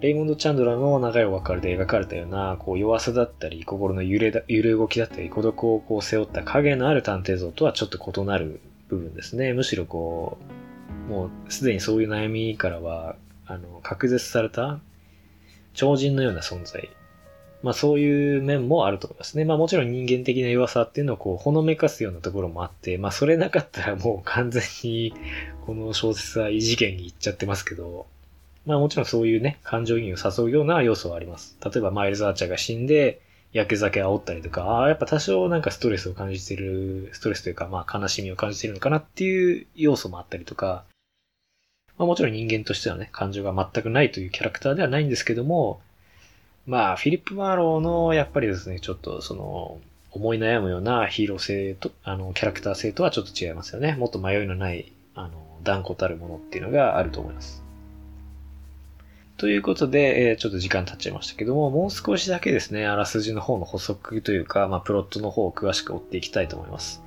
[0.00, 9.54] レイモンド・チャンドラの長いお別れで描かれたような、こう、弱さだったり、心の揺れだ揺れ動きだったり、孤独をこう背負った影のある探偵像とはちょっと異なる部分ですね。
[9.54, 10.36] むしろこ
[11.08, 14.78] う、もうすでにそういう悩みからは、あの、隔絶された
[15.74, 16.88] 超人のような存在
[17.64, 19.46] まあそういう面もあると思いますね。
[19.46, 25.14] まあもちろん人間的な弱さっていうのをこうほのめかすようなところもあって、まあそれなかったらもう完全に
[25.64, 28.06] この小説は異次元に行っちゃってますけど、
[28.66, 31.56] まあもちろんそういうね、感情移入を誘うような要素はあります。
[31.64, 33.22] 例えばマイルズ・アーチャーが死んで、
[33.54, 40.84] 焼け酒煽ったりとか、ああ、やっぱ多少なんかストレスを感じてる、ストレスというかまあ悲しみを感じてるのかなっていう要素もあったりとか、
[41.98, 45.80] まあもちろん人間としてはね、感情が全くないというキャラクターではないんですけども、
[46.66, 49.80] まあ、フィリップ・マーローの、やっぱりですね、ちょっとその、
[50.12, 53.96] 思い悩むようなヒーロー性と、あの、キャラクター性とはちょっと違いますよね。
[53.96, 57.62] もっと迷いのない、あの、断固たるものっていうのがあると思います。
[59.36, 67.03] ということで、えー、ちょっと時間経っちゃいましたけども、もう少しだけですね、あらすじの方の補足というか、まあ、プロットの方を詳しく追っていきたいと思います。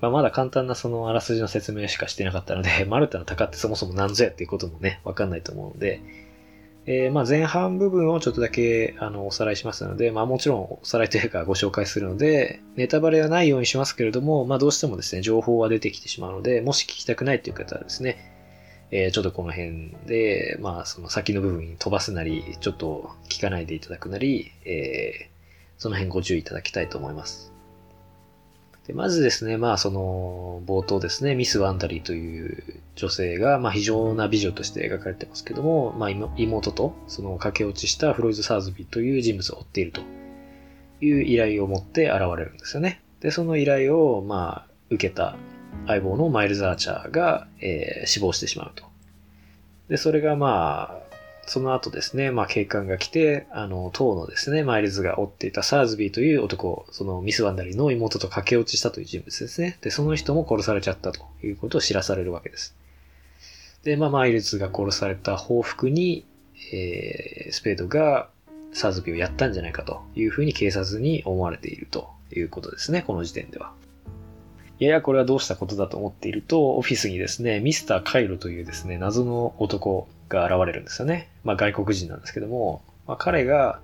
[0.00, 6.00] まあ、まだ簡単なそのあらすじの説明しかしてなかったので、 マルタの鷹ってそもそも何ぞやっていうこともね、わかんないと思うので、
[6.86, 18.16] えー、まあ前半部分をちょっとだけあのおさらいしますので、まあもちろんおさらいというかご紹介するので、ネタバレはないようにしますけれども、まあどうしてもですね、情報は出てきてしまうので、もし聞きたくないという方はですね、
[18.90, 25.38] えー、ちょっとこの辺で、まあその先の部分に飛ばすなり、ちょっと聞かないでいただくなり、えー、
[25.76, 27.57] その辺ご注意いただきたいと思います。
[28.88, 32.64] でまずですね、まあその冒頭ですね、ミス・ワンダリーという
[32.96, 40.00] 女性が、まあ非常な美女として描かれてますけども、まあ妹とその駆け落ちしたフロイズ・サーズビーという人物を追っていると
[41.02, 43.02] いう依頼を持って現れるんですよね。
[43.20, 45.36] で、その依頼を、まあ受けた
[45.86, 48.84] 相棒のマイルズ・アーチャーが、えー、死亡してしまうと。
[49.90, 51.07] で、それがまあ、
[51.48, 59.78] その後ですね、まあ警官が来て、あの、当のですね、マイルズが追っていたサーズビーという男、そのミス・ワンダリーの妹と駆け落ちしたという人物ですね。
[59.80, 62.76] で、その人も殺されちゃったということを知らされるわけです。
[63.82, 66.26] で、まあマイルズが殺された報復に、
[66.72, 68.28] えー、スペードが
[68.72, 73.72] サーズビーをやったんじゃないかというふうに警察に思われているということですね、この時点では。
[74.80, 81.28] いややこれはどうしたことだと思っていると、オフィスにですね、ミスター・カイロというですね、謎の男が現れるんですよね。
[81.44, 83.80] まあ外国人なんですけども、まあ彼が、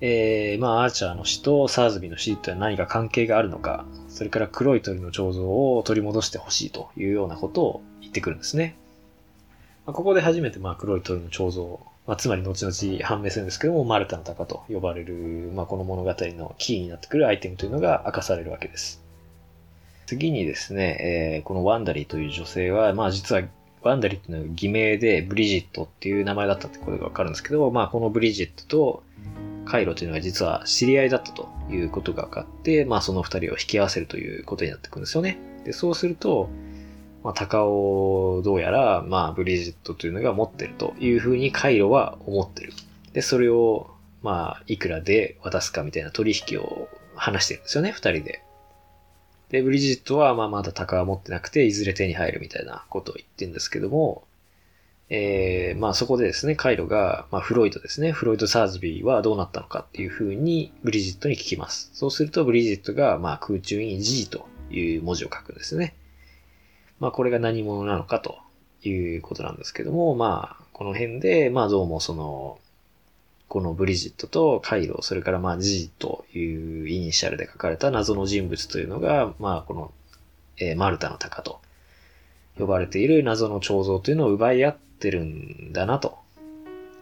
[0.00, 8.76] えー、まあアーチャーの死とサーズビーの死とは何か関係があるのか、それから黒い鳥の彫像を取り戻してほしいというようなことを言ってくるんですね。
[9.86, 15.14] まあ、ここで初めてまあ黒い鳥の彫像、まあ、つまり後々判明するんですけども、マルタの鷹と呼ばれる、
[15.54, 19.02] まあ、この物語のキーになってくるアイテムというのが明かされるわけです。
[20.06, 23.42] 次にですね、えー、このワンダリーという女性は、まあ実は
[23.82, 29.02] ワンダリっていうのは偽名でブリジットっていう名前だったってことがわかるんですけど、まあこのブリジットと
[29.64, 35.38] カイロというのが実は知り合いだったということが分かって、まあその二人を引き合わせるということになってくるんですよね。
[35.64, 36.48] で、そうすると、
[37.22, 42.72] まあ、鷹をどうやら、まあ、ブリジットというのが持ってるというふうにカイロは思ってる。
[43.12, 43.90] で、それを、
[44.22, 48.42] まあ、いくらで渡すかみたいな取引を話してるんですよね、二人で。
[49.50, 54.24] で、ブリジットは、まあ、まだ鷹は持ってなくて、いずれ手に入るみたいなことを言ってるんですけども、
[55.10, 61.90] えー、まあそこでですね、カイロが、まあフロイドですね、フロイド・サーズビーはどうなったのかっていうふうにブリジットに聞きます。
[61.94, 65.94] そうするとブリジットが、まあ空中に G という文字を書くんですね。
[67.00, 68.38] まあこれが何者なのかと
[68.82, 72.58] いうことなんですけども、まあこの辺で、まあどうもその、
[73.48, 79.92] このブリジットとカイロ、それからまあ G というイニシャルで書かれた謎の人物というのが、まあこの、
[80.58, 81.60] えー、マルタの鷹と
[82.58, 86.18] 呼ばれている謎の彫像というのを奪い合ってるんだなと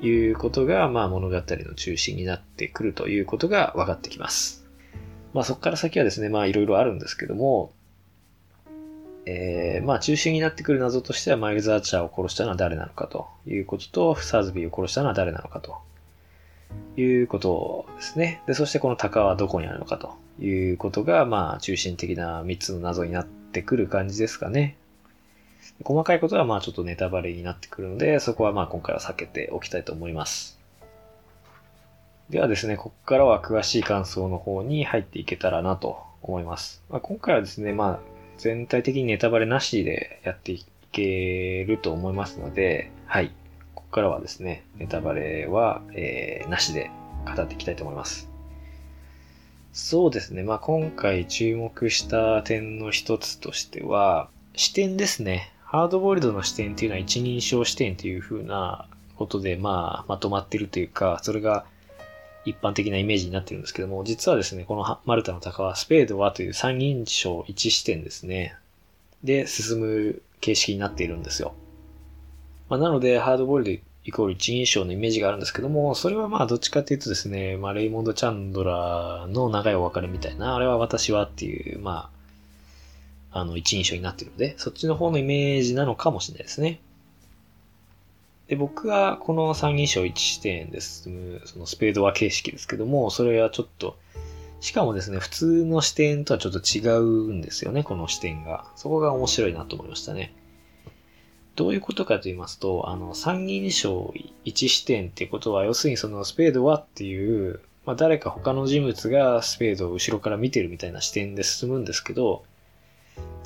[0.00, 4.64] いうことが、まあ物語の中心になってくるということが分かってきます。
[5.34, 7.72] まあそこから先はですね、まあいろいろあるんですけども、
[9.24, 15.78] えー、まあ中心になってくる謎としてはマイルズ・アーチャーを殺したのは誰なのかということと、サーズビーを殺したのは誰なのかと
[16.96, 18.42] いうことですね。
[18.46, 24.76] で、そしてこの鷹はどこにあるのかということが、まあ中心的な3つの謎になってくる感じですかね。
[25.84, 30.58] 細かいことはまあちょっとネタバレになってくるので、そこはまあ今回は避けておきたいと思います。
[32.30, 36.82] ではですね、ここからは詳しい感想の方に入っていけたらなと思います。
[36.90, 43.32] まあ、今回はですね、まあ全体的にネタバレなしでやっていけると思いますので、はい。
[43.96, 46.90] からはですね、ネタバレは、えー、なしで
[47.24, 48.28] 語っていきたいと思います。
[49.72, 50.42] そうですね。
[50.42, 55.50] まあ、今回注目した点の一つとしては、視点ですね。
[55.64, 61.64] ハードボイルドの視点っていうのは一人称視点っていう風なことで、まあ、まとまってるというか、それが
[62.44, 68.54] 一般的なイメージになってるんですけども、実はですね、このマルタの鷹はスペードはという三人称一視点ですね。
[69.24, 71.54] で、進む形式になっているんですよ。
[72.68, 82.08] まあ、なので、ハードボイルドイコール一人称のイメージがあるんですけども、それはまあどっちかっていうとですね、まあレイモンド・チャンドラーの長いお別れみたいな、あれは私はっていう、ま
[83.32, 86.80] ああの、一人称になってるので、そっちの方のイメージなのかもしれないですね。
[88.46, 93.98] で、僕はこの三人称一視点で進む、そのスペードは形式ですけども、それはちょっと、
[94.60, 98.66] しかもですね、普通の視点とはちょっと違うんですよね、この視点が。
[98.76, 100.32] そこが面白いなと思いましたね。
[101.56, 104.12] どういうことかと言いますと、あの、三人称
[104.44, 112.44] 一視点ってことは、要するにそのスペードはっていう、まあ誰か他の人物がスペードを後ろから見てるみたいな視点で進むんですけど、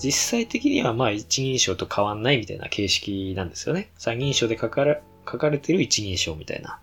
[0.02, 3.90] 実際的にはまあ一人称と変わんないみたいな形式なんですよね。
[3.96, 4.84] 三人称で書か
[5.30, 6.80] 書かれてる一人称みたいな。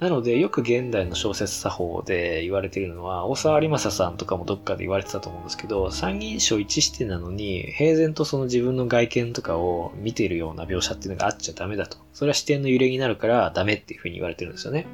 [0.00, 11.98] なので、よく現代の小説作法で言われているのは、大沢有正さんとかもどっかで言われてたと思うんですけど、三人称一視点なのに、平然とその自分の外見とかを見ているような描写っていうのがあっちゃダメだと。
[12.14, 14.86] それは視点の揺れになるからダメっていうふうに言われてるんですよね。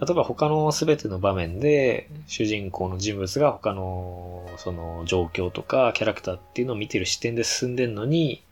[0.00, 8.43] 例えば他の全ての場面で、主人公の人物が他のその状況とかキャラクターっていうのを見てる視点で進んでんのに、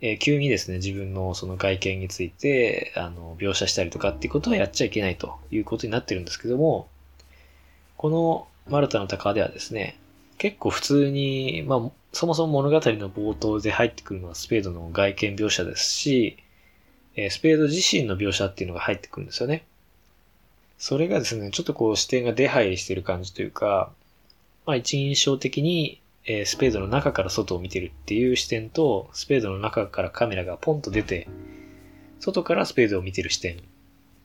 [0.00, 6.88] えー、急にですね、自分のその外見について、あの、描写したりとかっていうことはやっちゃいけないということになってるんですけども、
[7.96, 9.98] このマルタの鷹ではですね、
[10.38, 16.38] 結構普通に、まあ、そもそも物語の冒頭で入ってくるのはスペードの外見描写ですし、
[17.16, 19.64] えスペード自身の描写っていうのが入ってくるんですよね。
[20.78, 23.90] それがですね、ちょっとこう視点が出入りしてる感じというか、
[24.64, 31.28] まあ一人称的に、えー、スペードの中から外を見てるっていう視点と、スペードの中からカメラがポンと出て、
[32.20, 33.58] 外からスペードを見てる視点っ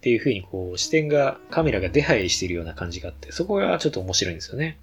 [0.02, 4.78] ていう風にこう視点が、カメラが出入りしているような感じがあって、そこがちょっと面白いんですよね。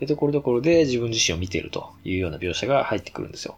[0.00, 3.56] で、ところどころで自分自身を見ているというような描写が入ってくるんですよ。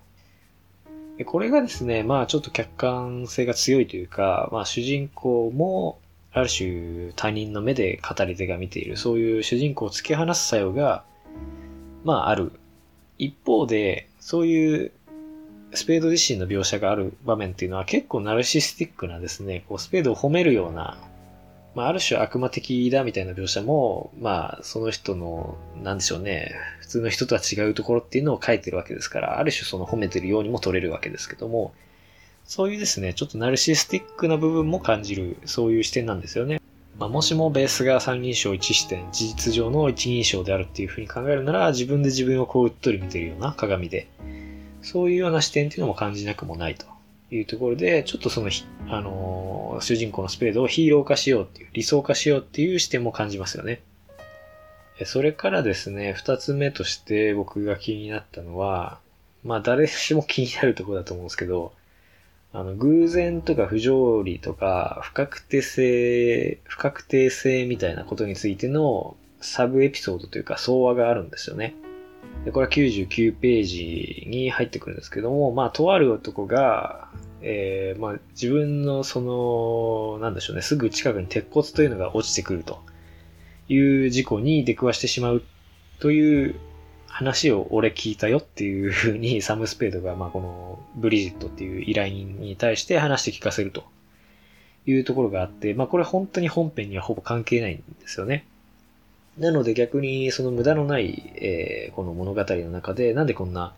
[1.19, 5.99] でこれがですね、まあちょっと客観性が強いというか、まあ主人公も
[6.33, 11.05] ある種他人の目で語り手が見ている、そういう主人公を突き放す作用が、
[12.07, 12.53] まあある。
[13.19, 14.93] 一方で、そういう
[15.73, 20.99] スペード自身の描写がある場面っていうのは結構ナルシスティックなですね、こうスペードを褒めるような、
[21.75, 31.75] まあある種悪魔的だみたいな描写も、まあその人の、なんでしょうね、普通の人とは違うところっていうのを書いてるわけですから、ある種その褒めてるようにも取れるわけですけども、
[32.45, 36.61] そういうですね、ちょっとナルシスティックな部分も感じる、そういう視点なんですよね。
[36.99, 44.09] まあ、もしもベースが三人称一視点、事実上の一人称であるっていうふうに考えるなら、自分で自分をこううっとり見てるような鏡で、
[44.83, 46.87] そういうような視点っていうのも感じなくもないと
[47.31, 48.51] いうところで、ちょっとその、
[48.89, 53.83] あのー、主人公のスペードをヒーロー化しようっていう、理想化しようっていう視点も感じますよね。
[55.05, 58.99] それからですね、二つ目として僕が気になったのは、
[59.45, 61.73] まあ誰しも気になるところだと思うんですけど、
[62.57, 71.75] あの、偶然とか不条理とか、不確定性、不確定性みたいなことについてのサブエピソードというか、総話があるんですよね。
[72.47, 77.09] で、これは99ページに入ってくるんですけども、まあ、とある男が、
[77.43, 82.81] えー、まあ、自分のその、なんでしょうね、すぐ近くに鉄骨というのが落ちてくると
[83.69, 85.43] いう事故に出くわしてしまう
[85.99, 86.55] という
[87.17, 93.85] 話を俺聞いたよっていうふうに サム・スペードが、まあ、このブリジットっていう依頼人に対して話して聞かせると
[94.87, 98.45] いうところがあって、まあ、これ本当に本編にはほぼ関係ないんですよね。
[99.39, 103.73] なので逆にその無駄のない、えー、この物語の中でなんでこんな、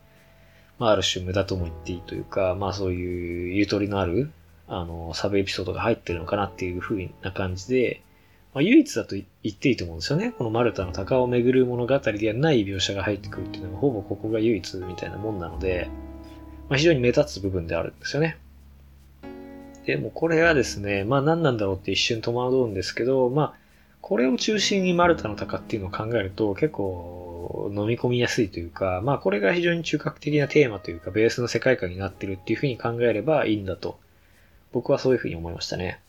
[0.81, 4.33] まあ、ある種無駄とも言っていいというか、まあそういうゆとりのある、
[4.67, 8.03] あの、サブエピソードが入ってるのかなっていう風な感じで、
[8.55, 10.33] まあ、唯一だと言っていいと思うんですよね。
[10.37, 15.89] このマルタの鷹を巡る物語ではない描写が入ってくるっていうのは、ほぼここが唯一みたいなもんなので、
[16.69, 18.39] まあ、非常に目立つ部分であるんですよね。
[19.87, 23.55] でもこれはですね、まあ何なんだろうって一瞬戸惑うんですけど、まあ、
[24.03, 33.99] これを中心にマルタの鷹っていうのを考えると結構飲み込みやすいというか、まあこれが非常に中核的なテーマというかベースの世界観になってるっていうふうに考えればいいんだと、
[34.73, 36.01] 僕はそういうふうに思いましたね。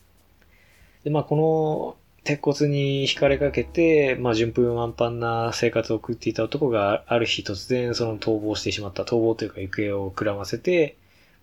[1.04, 10.96] で、まあこの鉄骨に惹かれかけて、まあ、順風満帆な生活を送っていた男がある日突然その逃亡してしまった、逃亡というか行方をくらませて、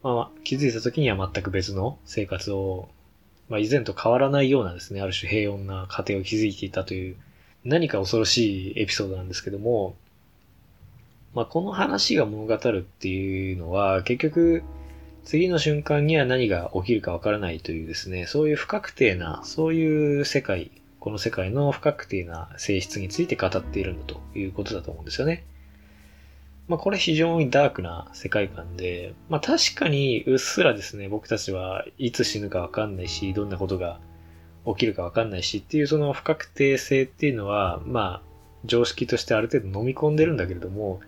[0.04, 2.90] まあ、気づいた時には全く別の生活を、
[3.50, 7.16] まあ、以前と変わらないようなですね、ある種平穏な家庭を築いていたという、
[7.66, 9.96] 何か恐ろしいエピソードなんですけども、
[11.34, 14.64] まあ、この話が物語るっていうのは、結局、
[15.28, 20.72] 次の瞬間には何が起きるかわからないというですね、そういう不確定な、そういう世界、
[21.02, 25.44] この世界の不確定な性質について語っているんだということだと思うんですよね。
[26.70, 34.00] まあこれ非常にダークな世界観で、まあ確かにうっすらですね、僕たちはいつ死ぬかわかんないし、どんなことが
[34.66, 38.28] 起きるかわかんないしっていうその不確定性っていうのは、まあ
[38.64, 41.02] 常識としてある程度飲み込んでるんだけれども、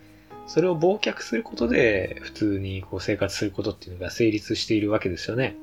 [0.50, 5.54] それを忘却することで普通にこう生活することっていうのが成立しているわけですよね。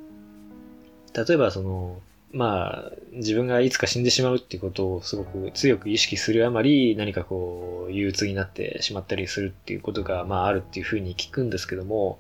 [1.14, 2.00] 例えばその、
[2.32, 12.20] まあ、自分がいつか死んでしまうっていうことをすごく強く意識するあまり何かこう憂鬱になってしまったりするっていうことがまああるっていうふうに聞くんですけども、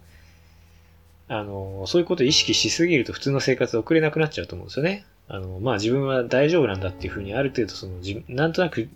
[1.30, 5.05] あの、そういうことを意識しすぎると普通の生活を送れなくなっちゃうと思うんですよね。
[5.30, 7.93] あの、まあ自分は大丈夫なんだっていうふうにある程度その、
[8.28, 8.89] なんとなく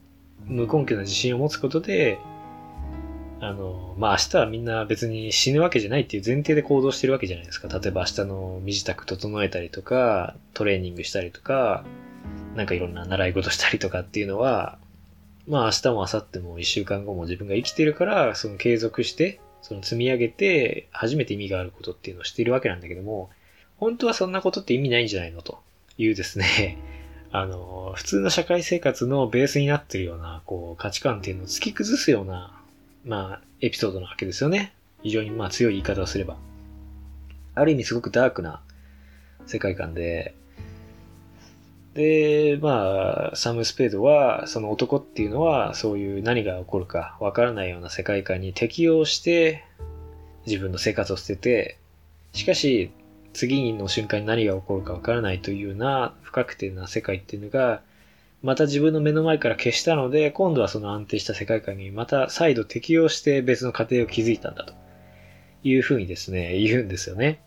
[0.44, 2.20] 無根拠な自信を持つことで、
[3.42, 7.68] あの、まあ、明日はみんな別に死ぬわけじゃないっていう前提で行動してるわけじゃないですか。
[7.68, 11.84] 例えば明日の身支度整えたりとか、トレーニングしたりとか、
[12.56, 14.78] なんかいろんな習い事したりとかっていうのは、
[15.48, 23.32] まあ明日も明後日も一週間後も自分が生きてるから、その継続して、その積み上げて、初めて意味があることっていうのをしているわけなんだけども、
[23.78, 25.42] 本当はそんなことって意味ないんじゃないの？
[25.42, 25.60] と
[25.98, 26.78] いうですね、
[27.32, 32.61] あの、普通の社会生活のベースになってるような、こう、価値観っていうのを突き崩すような
[33.04, 34.74] まあ、エピソードなわけですよね。
[35.04, 36.38] 非常にまあ強い言い方をすれば。
[37.56, 38.62] ある意味すごくダークな
[39.46, 40.36] 世界観で、
[41.94, 49.66] で、まあ、サム・スペードは、その男っていうのは、そういう何が起こるかわからないような世界観に適応して、
[50.46, 51.78] 自分の生活を捨てて、
[52.34, 52.92] しかし、
[53.34, 57.82] 次の瞬間に何が起こるかわからないというような不確定な世界っていうのが、
[58.44, 64.74] また自分の目の前から消したので、今度はその安定した世界観にまた再度適用して別の家庭を築いたんだと
[65.64, 67.42] いうふうにですね、言うんですよね。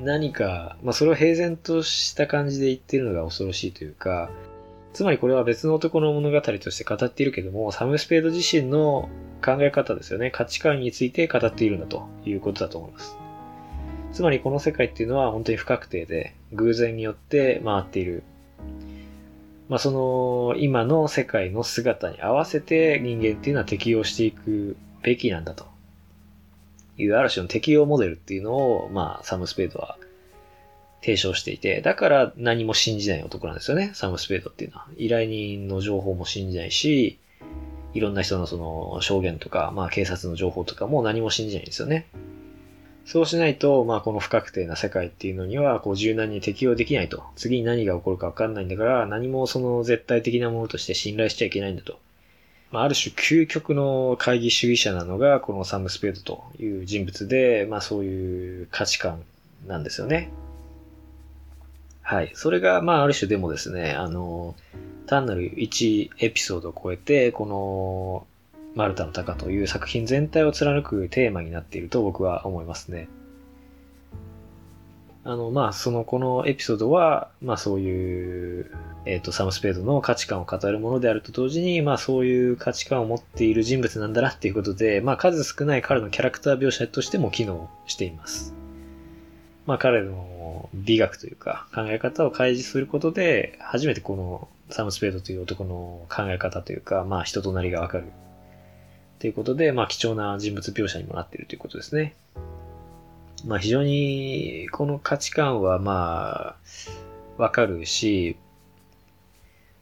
[0.00, 4.30] 何か、まあそれを平然とした感じで言ってるのが恐ろしいというか、
[4.94, 9.10] つまりこれは別の男の物語として語っているけども、サム・スペード自身の
[9.44, 10.30] 考え方ですよね。
[10.30, 13.18] 価値観について語っているんだということだと思います。
[14.12, 18.22] つまりこの世界っていうのは本当に不確定で、偶然によって回っている
[19.68, 25.66] まあ、その今の世界の姿に合わせて人間っていうのは適応していくべきなんだと
[26.98, 29.98] いうある種の適応モデルっていうのを、まあ、サム・スペードは
[31.02, 34.86] 提唱していて、だから何も信じない男なんですよね、サム・スペードっていうのは。
[34.96, 37.18] 依頼人の情報も信じないし、
[37.94, 42.06] いろんな人のその証言とか、まあ警察の情報とかも何も信じないんですよね。
[43.06, 47.22] そうしないと、まあこの不確定な世界っていうのには、こう柔軟に適応できないと。
[47.36, 52.00] 次に何が起こるかわかんないんだから、何もその絶対的なものとして信頼しちゃいけないんだと。
[52.72, 59.22] まあある種究極の会議主義者なのが、このサム・スペードという人物で、まあそういう価値観
[59.68, 60.32] なんですよね。
[62.02, 62.32] はい。
[62.34, 64.56] それが、まあある種でもですね、あの、
[65.06, 68.26] 単なる1エピソードを超えて、この
[68.76, 73.08] マルタの鷹という作品全体を貫くテーマになっていると僕は思いますね。
[75.24, 78.70] あの、まあ、その、このエピソードは、まあ、そういう、
[79.06, 88.54] えっ、ー、と、サム・スペードの価値観を語るものであると同時に、まあ、そういう価値観を持っている人物なんだなっていうことで、まあ、数少ない彼のキャラクター描写としても機能しています。
[89.66, 98.04] まあ、彼の美学というか、考え方を開示することで、初めてこの、サム・スペードという男の考え方というか、まあ、人となりがわかる。
[99.26, 102.14] ということで、まあ、貴重な人物描写にもなっているということですね。
[103.44, 108.36] まあ非常にこの価値観はまあわかるし、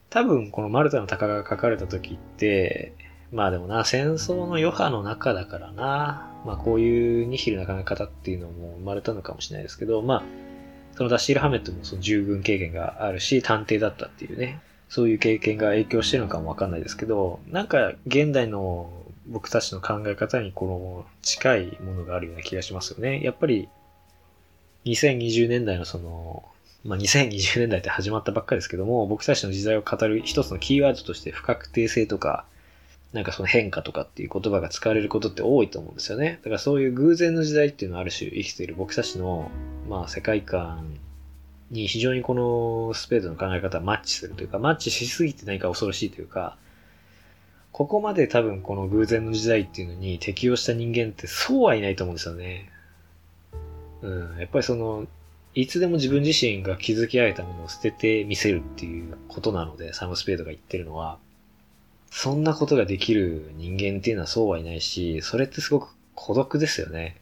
[0.09, 2.93] 多分このマルタの鷹が書かれた時って、
[3.31, 10.23] まあでもな、戦争の余波の中だからな、まあこういうニヒルな考え方っていうのも生まれたのかもしれないですけど、まあ、
[10.97, 23.21] そのダッシール・ハメットもその従軍経験があるし、探偵だったっていうね、そういう経験が影響してるのかもわかんないですけど、なんか現代の僕たちの考え方にこの近いものがあるような気がしますよね。
[23.23, 23.67] やっぱり
[24.85, 26.43] 2020年代のその、
[26.83, 32.45] まあ、2020年代って始まったばっかりですけども、僕たちの時代を語る一つのキーワードとして不確定性とか、
[33.13, 36.39] なんかその変化とかっていう言葉が使われることって多いと思うんですよね。
[36.43, 39.49] だからそういう偶然の時代っていうのはある種生きている僕たちの、
[39.89, 40.97] まあ世界観
[41.71, 46.57] に非常にこのスペードの考え方はマッチするというか、マッチしすぎて何か恐ろしいというか、
[47.75, 52.71] ここまで多分この偶然の時代っていうのに適応した人間ってそうはいないと思うんですよね。
[54.01, 54.39] うん。
[54.39, 55.07] やっぱりその、
[55.55, 61.17] いつでも自分自身が築き上げたものを捨ててみせるっていうことなので、サム・スペードが言ってるのは、
[62.09, 67.17] そんなことができる人間っていうのはそうはいないし、それってすごく孤独ですよね。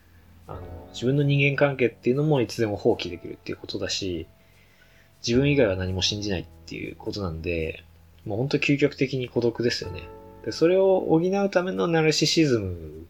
[0.45, 0.62] あの、
[0.93, 4.28] 自分の人間関係っていうのもいつでも放棄できるっていうことだし、
[5.28, 7.84] 自分以外は何も信じないっていうことなんで、
[8.24, 10.04] もう本当究極的に孤独ですよね。
[10.45, 13.05] で、それを補うためのナルシシズム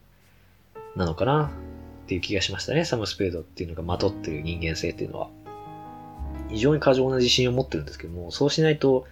[0.96, 1.52] なのかな？
[2.06, 2.86] っていう気がしましたね。
[2.86, 5.30] サム・スペードっていうのがまとってる人間性っていうのは。
[6.50, 9.08] 非常に過剰な自信を持ってるんですけども、そうしないと、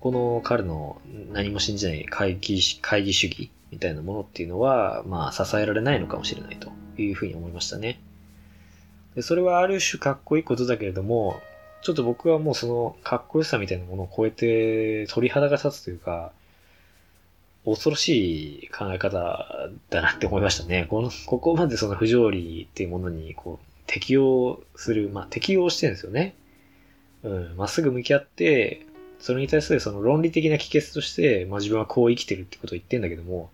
[0.00, 1.00] この彼の
[1.32, 7.98] 何も信じない会議会議主義みたいなものっていうのは、まあ支えられないのかもしれないというふうに思いましたね。
[9.16, 11.40] でそれはある種かっこいいことだけれども、
[11.82, 16.32] ちょっと僕はもうそのかっこよさみたいなものを超えて鳥肌が立つというか、
[17.70, 20.86] 恐ろしい考え方だなって思いましたね。
[20.88, 26.34] この、ここまでその不条理っていうものに、こう、適応する、まあ、適応してるんですよね。
[27.22, 28.86] うん、まっすぐ向き合って、
[29.18, 33.50] それに対するその論理的な帰結として、まあ自分はこう生きてるってことを言ってんだけども、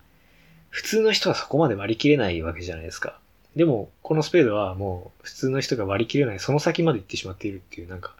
[0.69, 3.19] 普通の人はそこまで割り切れないわけじゃないですか。
[3.55, 8.13] でも、このスペードはもう普通の人が割り切れない、その先まで行ってしまっているっていう、なんか、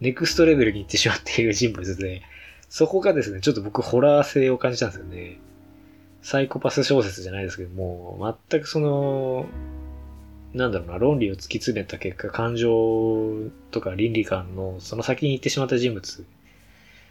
[0.00, 2.22] ネクストレベルに行ってしまっている人物で、
[2.68, 5.38] そこがですね、ちょっと僕ホラー性を感じたんですよね。
[6.22, 9.46] サイコパス小説じゃないですけども、全くその、
[10.54, 16.24] なんだろうな、論理を突き詰めた結果、感情とか倫理観のその先に行ってしまった人物。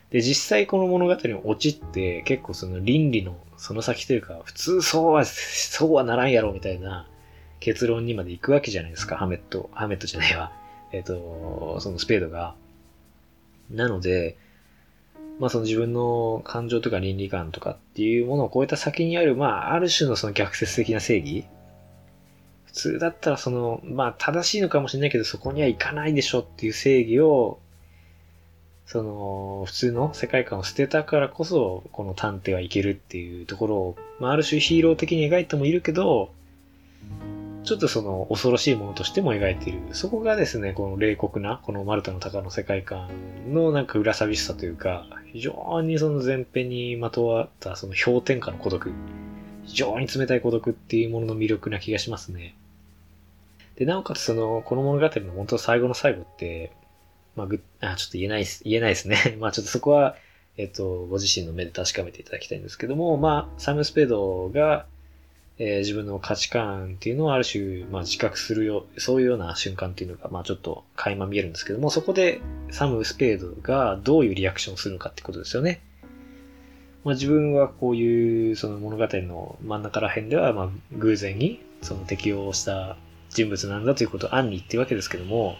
[0.09, 7.07] で、実際この物語のオチって結構その倫理のその先というか、普通そうは、そうはならんやろみたいな
[7.59, 10.51] 結論にまで行くわけじゃないですか、ハメット、ハメットじゃねえわ。
[10.91, 12.55] えっ、ー、と、そのスペードが。
[13.71, 14.37] なので、
[15.39, 21.45] まあその自分の感情とか倫理観とかっていうものを超えた先にある、まあある種のその逆説的な正義。
[22.65, 27.59] 普通だったらその、まあ正しいのかもしれないけどそこにはいかないでしょっていう正義を、
[28.85, 36.31] その普通の世界観を捨てたからこそこの探偵はいけるっていうところを、まあある種ヒーロー的に描いてもいるけど、
[37.65, 39.79] ちょっとその恐ろしいものとしても描いている。
[39.93, 43.09] そこがですね、この冷酷な、このマルタの鷹の世界観
[43.51, 48.91] のなんか裏寂しさというか、非常にその前編にまとわったその氷点下の孤独。
[49.63, 52.55] 非常に冷たい孤独っていうものの魅力な気がしますね。
[53.77, 56.71] で、なおかつその、この物語の本当最後の最後って、
[57.35, 59.37] まあ、ぐ、あ、ちょっと言えないす、言えないですね。
[59.41, 60.15] まあちょっとそこは、
[60.57, 64.85] えっと、ご自身の目で確かめていただきたいんですけども、まあ、サム・スペードが、
[65.57, 72.41] えー、自分の価値観っていうのをある種、まあ、自覚するよ、そういうような瞬間っていうのが、まあ、ちょっと垣間見えるんですけども、そこで
[72.71, 75.81] サム・スペードがどういうリアクションをするのかってことですよね。
[77.05, 82.97] まあ、自分はこういうその物語の真ん中ら辺では、まあ、偶然にその適応した
[83.29, 85.55] 人物なんだということを暗に言ってるわけですけども、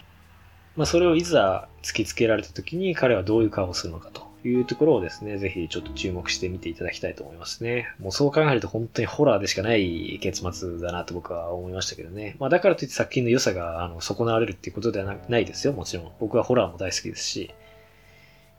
[0.76, 4.35] まあ、それをいざ突きつけられた時に彼はどういう顔をするのかと。
[4.48, 7.88] いうところをですね、ぜひちょっと注目してみていただきたいと思いますね。
[8.00, 12.36] もうそう考えると本当にホラーでしかない結末だなと僕は思いましたけどね。
[12.40, 16.12] まあだからといって作品の良さがあの損なわれるっていうことではないですよ、もちろん。
[16.20, 17.52] 僕はホラーも大好きですし、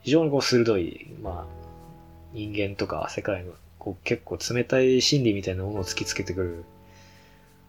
[0.02, 1.66] 非常にこう鋭い、まあ、
[2.32, 6.64] 人間とか世界のこう結構冷たい心理みたいなものを突きつけてくる、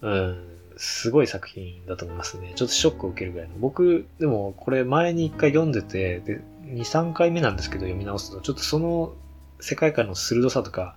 [0.01, 2.53] うん、すごい作品だと思いますね。
[2.55, 3.55] ちょっとショックを受けるぐらいの。
[3.59, 9.13] 僕、でもこれ前に一回読んでて、で、2、3回目なんですけど読み直すと、ちょっとその
[9.59, 10.95] 世界観の鋭さとか、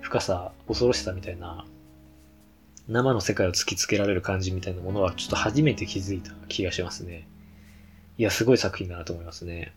[0.00, 1.64] 深さ、恐ろしさみたいな、
[2.88, 7.26] 生の世界を突きつけられる感じみたいなものはちょっと初めて気づいた気がしますね。
[8.18, 9.74] いや、すごい作品だなと思いますね。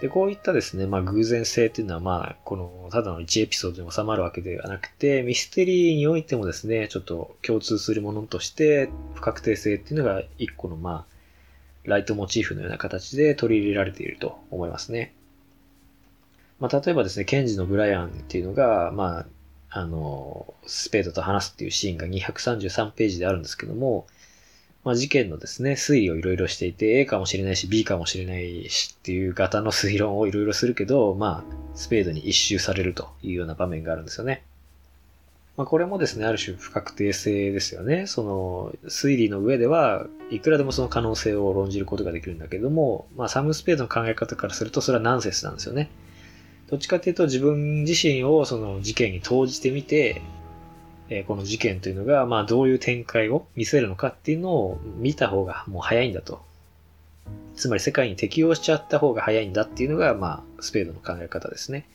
[0.00, 11.13] で、こういったですね、まあ偶然性っていうのは、まあ、この、ただの1エピソードに収まるわけではなくて、ミステリーにおいてもですね、ちょっと共通するものとして、不確定性っていうのが一個の、まあ、
[11.84, 15.14] ライトモチーフのような形で取り入れられていると思いますね。
[16.60, 19.26] まあ、例えばですね、ケンジのブライアンっていうのが、まあ、
[19.70, 24.06] あの、スペードと話すっていうシーンが233ページであるんですけども、
[24.84, 34.44] まあ、事件のですね、推理をいろいろしていて、A かもしれないし、B かもしれないしっていう型の推論をいろいろするけど、まあ、スペードに一周されるというような場面があるんですよね。
[35.56, 38.06] まあ、これもですね、ある種不確定性ですよね。
[38.06, 45.90] その、推理の上では、いくらでもその可能性を論じることができるんだけども、まあ、サムスペードの考え方からすると、それはナンセンスなんですよね。
[46.68, 50.22] どっちかっていうと、自分自身をその事件に投じてみて、
[51.08, 56.42] えー、この事件というのが、まあどういう展開を見せるのかっていうのを見た方がもう早いんだと。
[57.54, 61.86] つまり世界に適応しちゃった方が早いんだっていうのが、まあ、スペードの考え方ですね。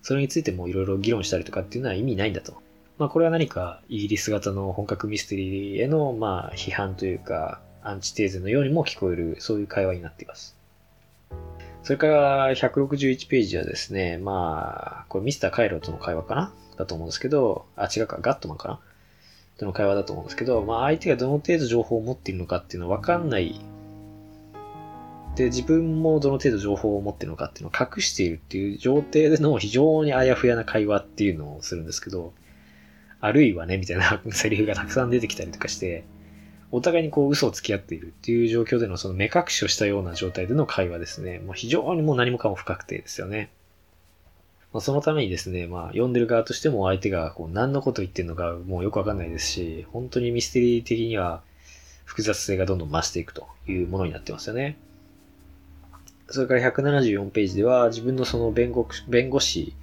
[0.00, 2.62] それについてもいろいろ議論したりとかっていうのは意味ないんだと。
[3.02, 10.54] まあこれは何かイギリス型の本格ミステリーへの、まあ批判というか、アンチテーゼのようにも聞こえる、そういう会話になっています。
[11.82, 16.52] それから161ページはですね、まあ、これミスターカイロとの会話かな？
[16.76, 18.78] だと思うんですけど、あ、違うか、ガットマンかな？
[19.58, 23.60] との会話だと思うんですけど、まあ相手がどの程度情報を持っているのかっていうのはわかんない。
[25.34, 32.32] で、自分もどの程度情報を持っているのかっていうのを隠しているっていう状態での非常にあやふやな会話っていうのをするんですけど、
[33.22, 36.02] あるいはね、みたいな セリフがたくさん出てきたりとかして、
[36.72, 41.38] お互いにこう嘘を付き合っているっていう状況でのその目隠しをしたような状態での会話ですね。
[41.38, 43.50] もう非常にもう何もかも不確定ですよね。
[44.72, 51.42] まあ、そのためにですね、まあ、読んでる側としても相手がこう何のこと言ってるのかもうよくわかんないですし、本当にミステリー的には
[52.04, 54.78] 複雑性がどんどん増していくというものになってますよね。
[56.28, 59.74] それから174ページでは自分のその弁護弁護士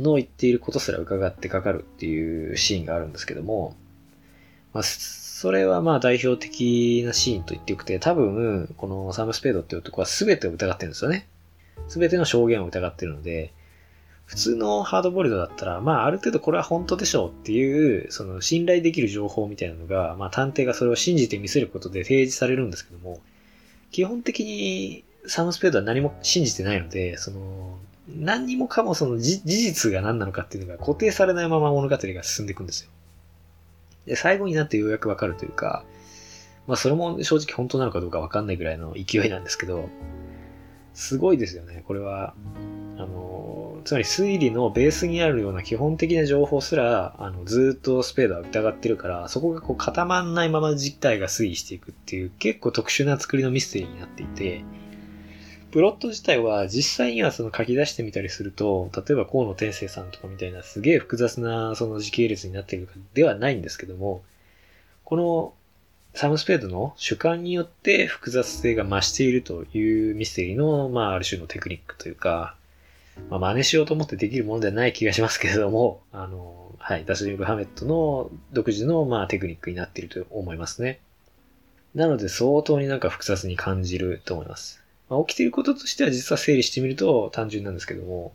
[0.00, 3.76] の言っていることすら伺ってかかるっていうシーンがあるんですけども、
[4.72, 11.26] まあ、それはまあ代表的なシーンと言ってよくて、多分、このサム・スペードっていう男は全てを疑ってるんですよね。
[11.88, 13.52] 全ての証言を疑ってるので、
[14.26, 23.20] 普通のハードボイルドだったら、まあある程度これは本当でしょうっていう、その信頼できる情報みたいなのが、まあ探偵がそれを信じて見せることで提示されるんですけども、
[23.90, 27.78] 基本的にサムスペードは何も信じてないので、その、
[28.16, 32.90] 何にもかもその事実が何なのかっていうのが固定されないまま物語が進んでいくんですよ。
[34.06, 35.84] で、最後になってようやくわかるというか、
[36.66, 39.88] まあそれも正直本当なのかどうかわかんないぐらいの勢いなんですけど、
[40.94, 41.84] すごいですよね。
[41.86, 42.34] これは、
[42.96, 54.64] あの、つまり推理のベースにあるような基本的な情報すら、あの、ずっとスペードは疑ってるから、そこがこう固まんないまま実態が推移していくっていう結構特殊な作りのミステリーになっていて、
[55.70, 64.22] プロット自体は実際にはその書き出してみたりすると、例えば河野天生さんとかみたいなすげえ複雑なその時系列になっているかではないんですけども、
[65.04, 65.54] この
[66.14, 72.56] サムスペードの主観によって複雑性が増しているというミステリーの、まあ、ある種のテクニックというか、
[73.28, 81.00] まあ、真似しようと思ってできるものではない気がしますけれども、あの、はい、ダシュブ・ハメットの独自の、まあ、テクニックになっていると思いますね。
[81.94, 84.79] なので、相当になんか複雑に感じると思います。
[85.10, 88.32] まあ、起きていることとしては実は整理してみると単純なんですけども、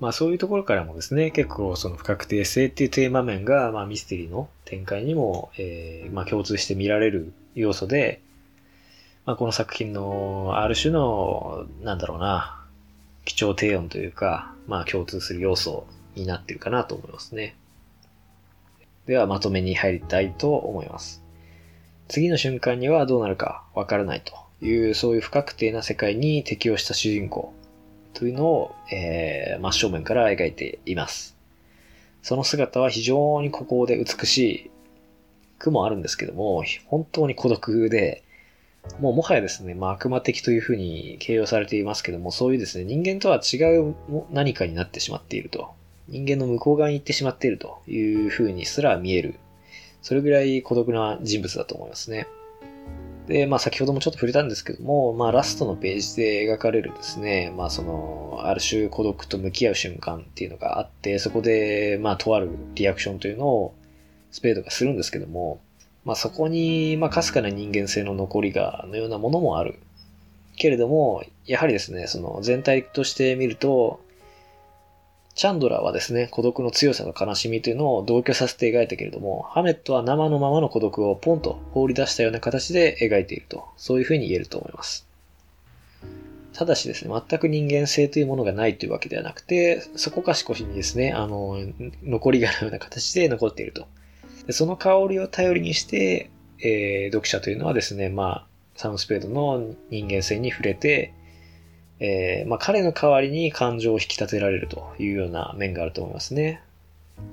[0.00, 8.20] まあそういうところからもですね、結構その不確定性っていうテーマ面が、まあミステリーの展開にも、えー、まあ共通して見られる要素で、
[9.26, 12.64] まあこの作品のある種の、なんだろうな、
[13.26, 17.56] 貴重低音というか、まあ共通する要素になってるかなと思いますね。
[19.06, 21.22] ではまとめに入りたいと思います。
[22.08, 27.52] 次の瞬間にはどうなるかわからないという、そういう不確定な世界に適応した主人公
[28.14, 31.36] というのを、えー、真正面から描いています。
[32.22, 34.70] その姿は非常に孤高で美しい
[35.58, 38.22] 句もあるんですけども、本当に孤独で、
[39.00, 43.94] もうもはやですね、まあ悪魔的というふうに形容されていますけども、そういうですね、人間とは違う
[44.30, 45.74] 何かになってしまっていると。
[46.08, 49.34] 人間の向こう側に行ってしまっているというふうにすら見える。
[50.02, 52.28] それぐらい孤独な人物だと思いますね。
[53.26, 63.74] で、まあ先ほどもちょっと触れたんですけども、まあラストのページで描かれるですね、まあその、ある種孤独と向き合う瞬間っていうのがあって、そこで、まあとあるリアクションというのを
[64.30, 65.60] スペードがするんですけども、
[66.04, 69.80] まあそこに、まあかすかな人間性の残りが、のようなものもある。
[70.56, 74.00] けれども、やはりですね、その全体として見ると、
[75.36, 85.06] チャンドラーはですね、孤独の強さと悲しみというのを同居させて描いたけれども、ハメットは生のままの孤独をポンと放り出したような形で描いていると、そういうふうに言えると思います。
[86.54, 91.58] ただしですね、全く人間性というものがないというわけではなくて、そこかしこしにですね、あの、
[92.02, 93.86] 残りがのような形で残っていると。
[94.46, 96.30] でその香りを頼りにして、
[96.60, 101.12] えー、読者というのはですね、まあ、サムスペードの人間性に触れて、
[101.98, 106.62] えー、まあ、彼の代わりに感情を引き立てられるというような面があると思いますね。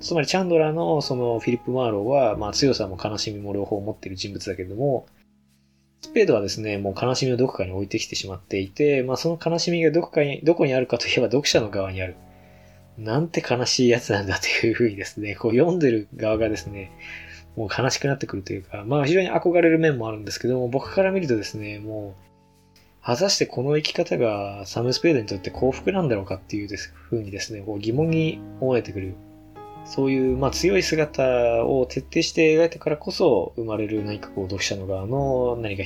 [0.00, 5.06] つまりチャンドラーのそのフィリップ・マーローは、まあ、強さも悲しみも両方持っている人物だけれども、
[6.00, 12.16] スペードはですね、もう悲しみをどこかに置いてきてしまっていて、まあ、その悲しみがどこかに、どこにあるかといえば読者の側にある。
[12.98, 16.92] なんて悲しいやつなんだというふうにですね、こう読んでる側がですね、
[17.56, 22.33] もう悲しくなってくるというか、まあ非常に憧れる面もあるんですけども、僕から見るとですね、もう
[23.04, 29.14] 果たしてこの生き方がサムスペードにとって幸福なんだろうかっていうです風にですね、こう疑問に思えてくる。
[29.84, 35.82] そういう、まあ、強い姿を徹底して描いたからこそ生まれる何かこう読者の側の何か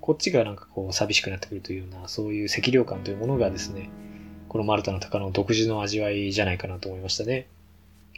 [0.00, 3.90] こっちがなんかこう寂しくなってくるというような、そういう赤涼感というものがですね、
[4.48, 7.48] このマルタの鷹の独自の味わいじゃないかなと思いましたね。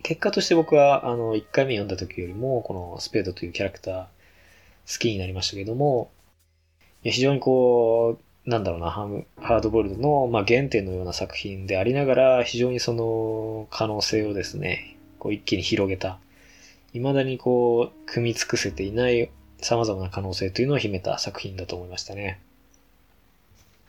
[0.02, 6.10] 結果として僕は、あの、1回目読んだ時よりも、このスペードというキャラクター、好きになりましたけども、
[7.02, 16.18] 非常にこう、なんだろうな、ハードボイルドの、まあ、原点のような作品でありながら、非常にその可能性をですね、こう一気に広げた、
[16.92, 19.30] 未だにこう、組み尽くせていない
[19.60, 22.40] 様々な可能性というのを秘めた作品だと思いましたね。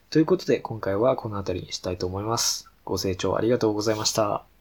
[0.10, 2.70] ということで、今回はこの辺りにしたいと思います。
[2.86, 4.55] ご清聴ありがとうございました。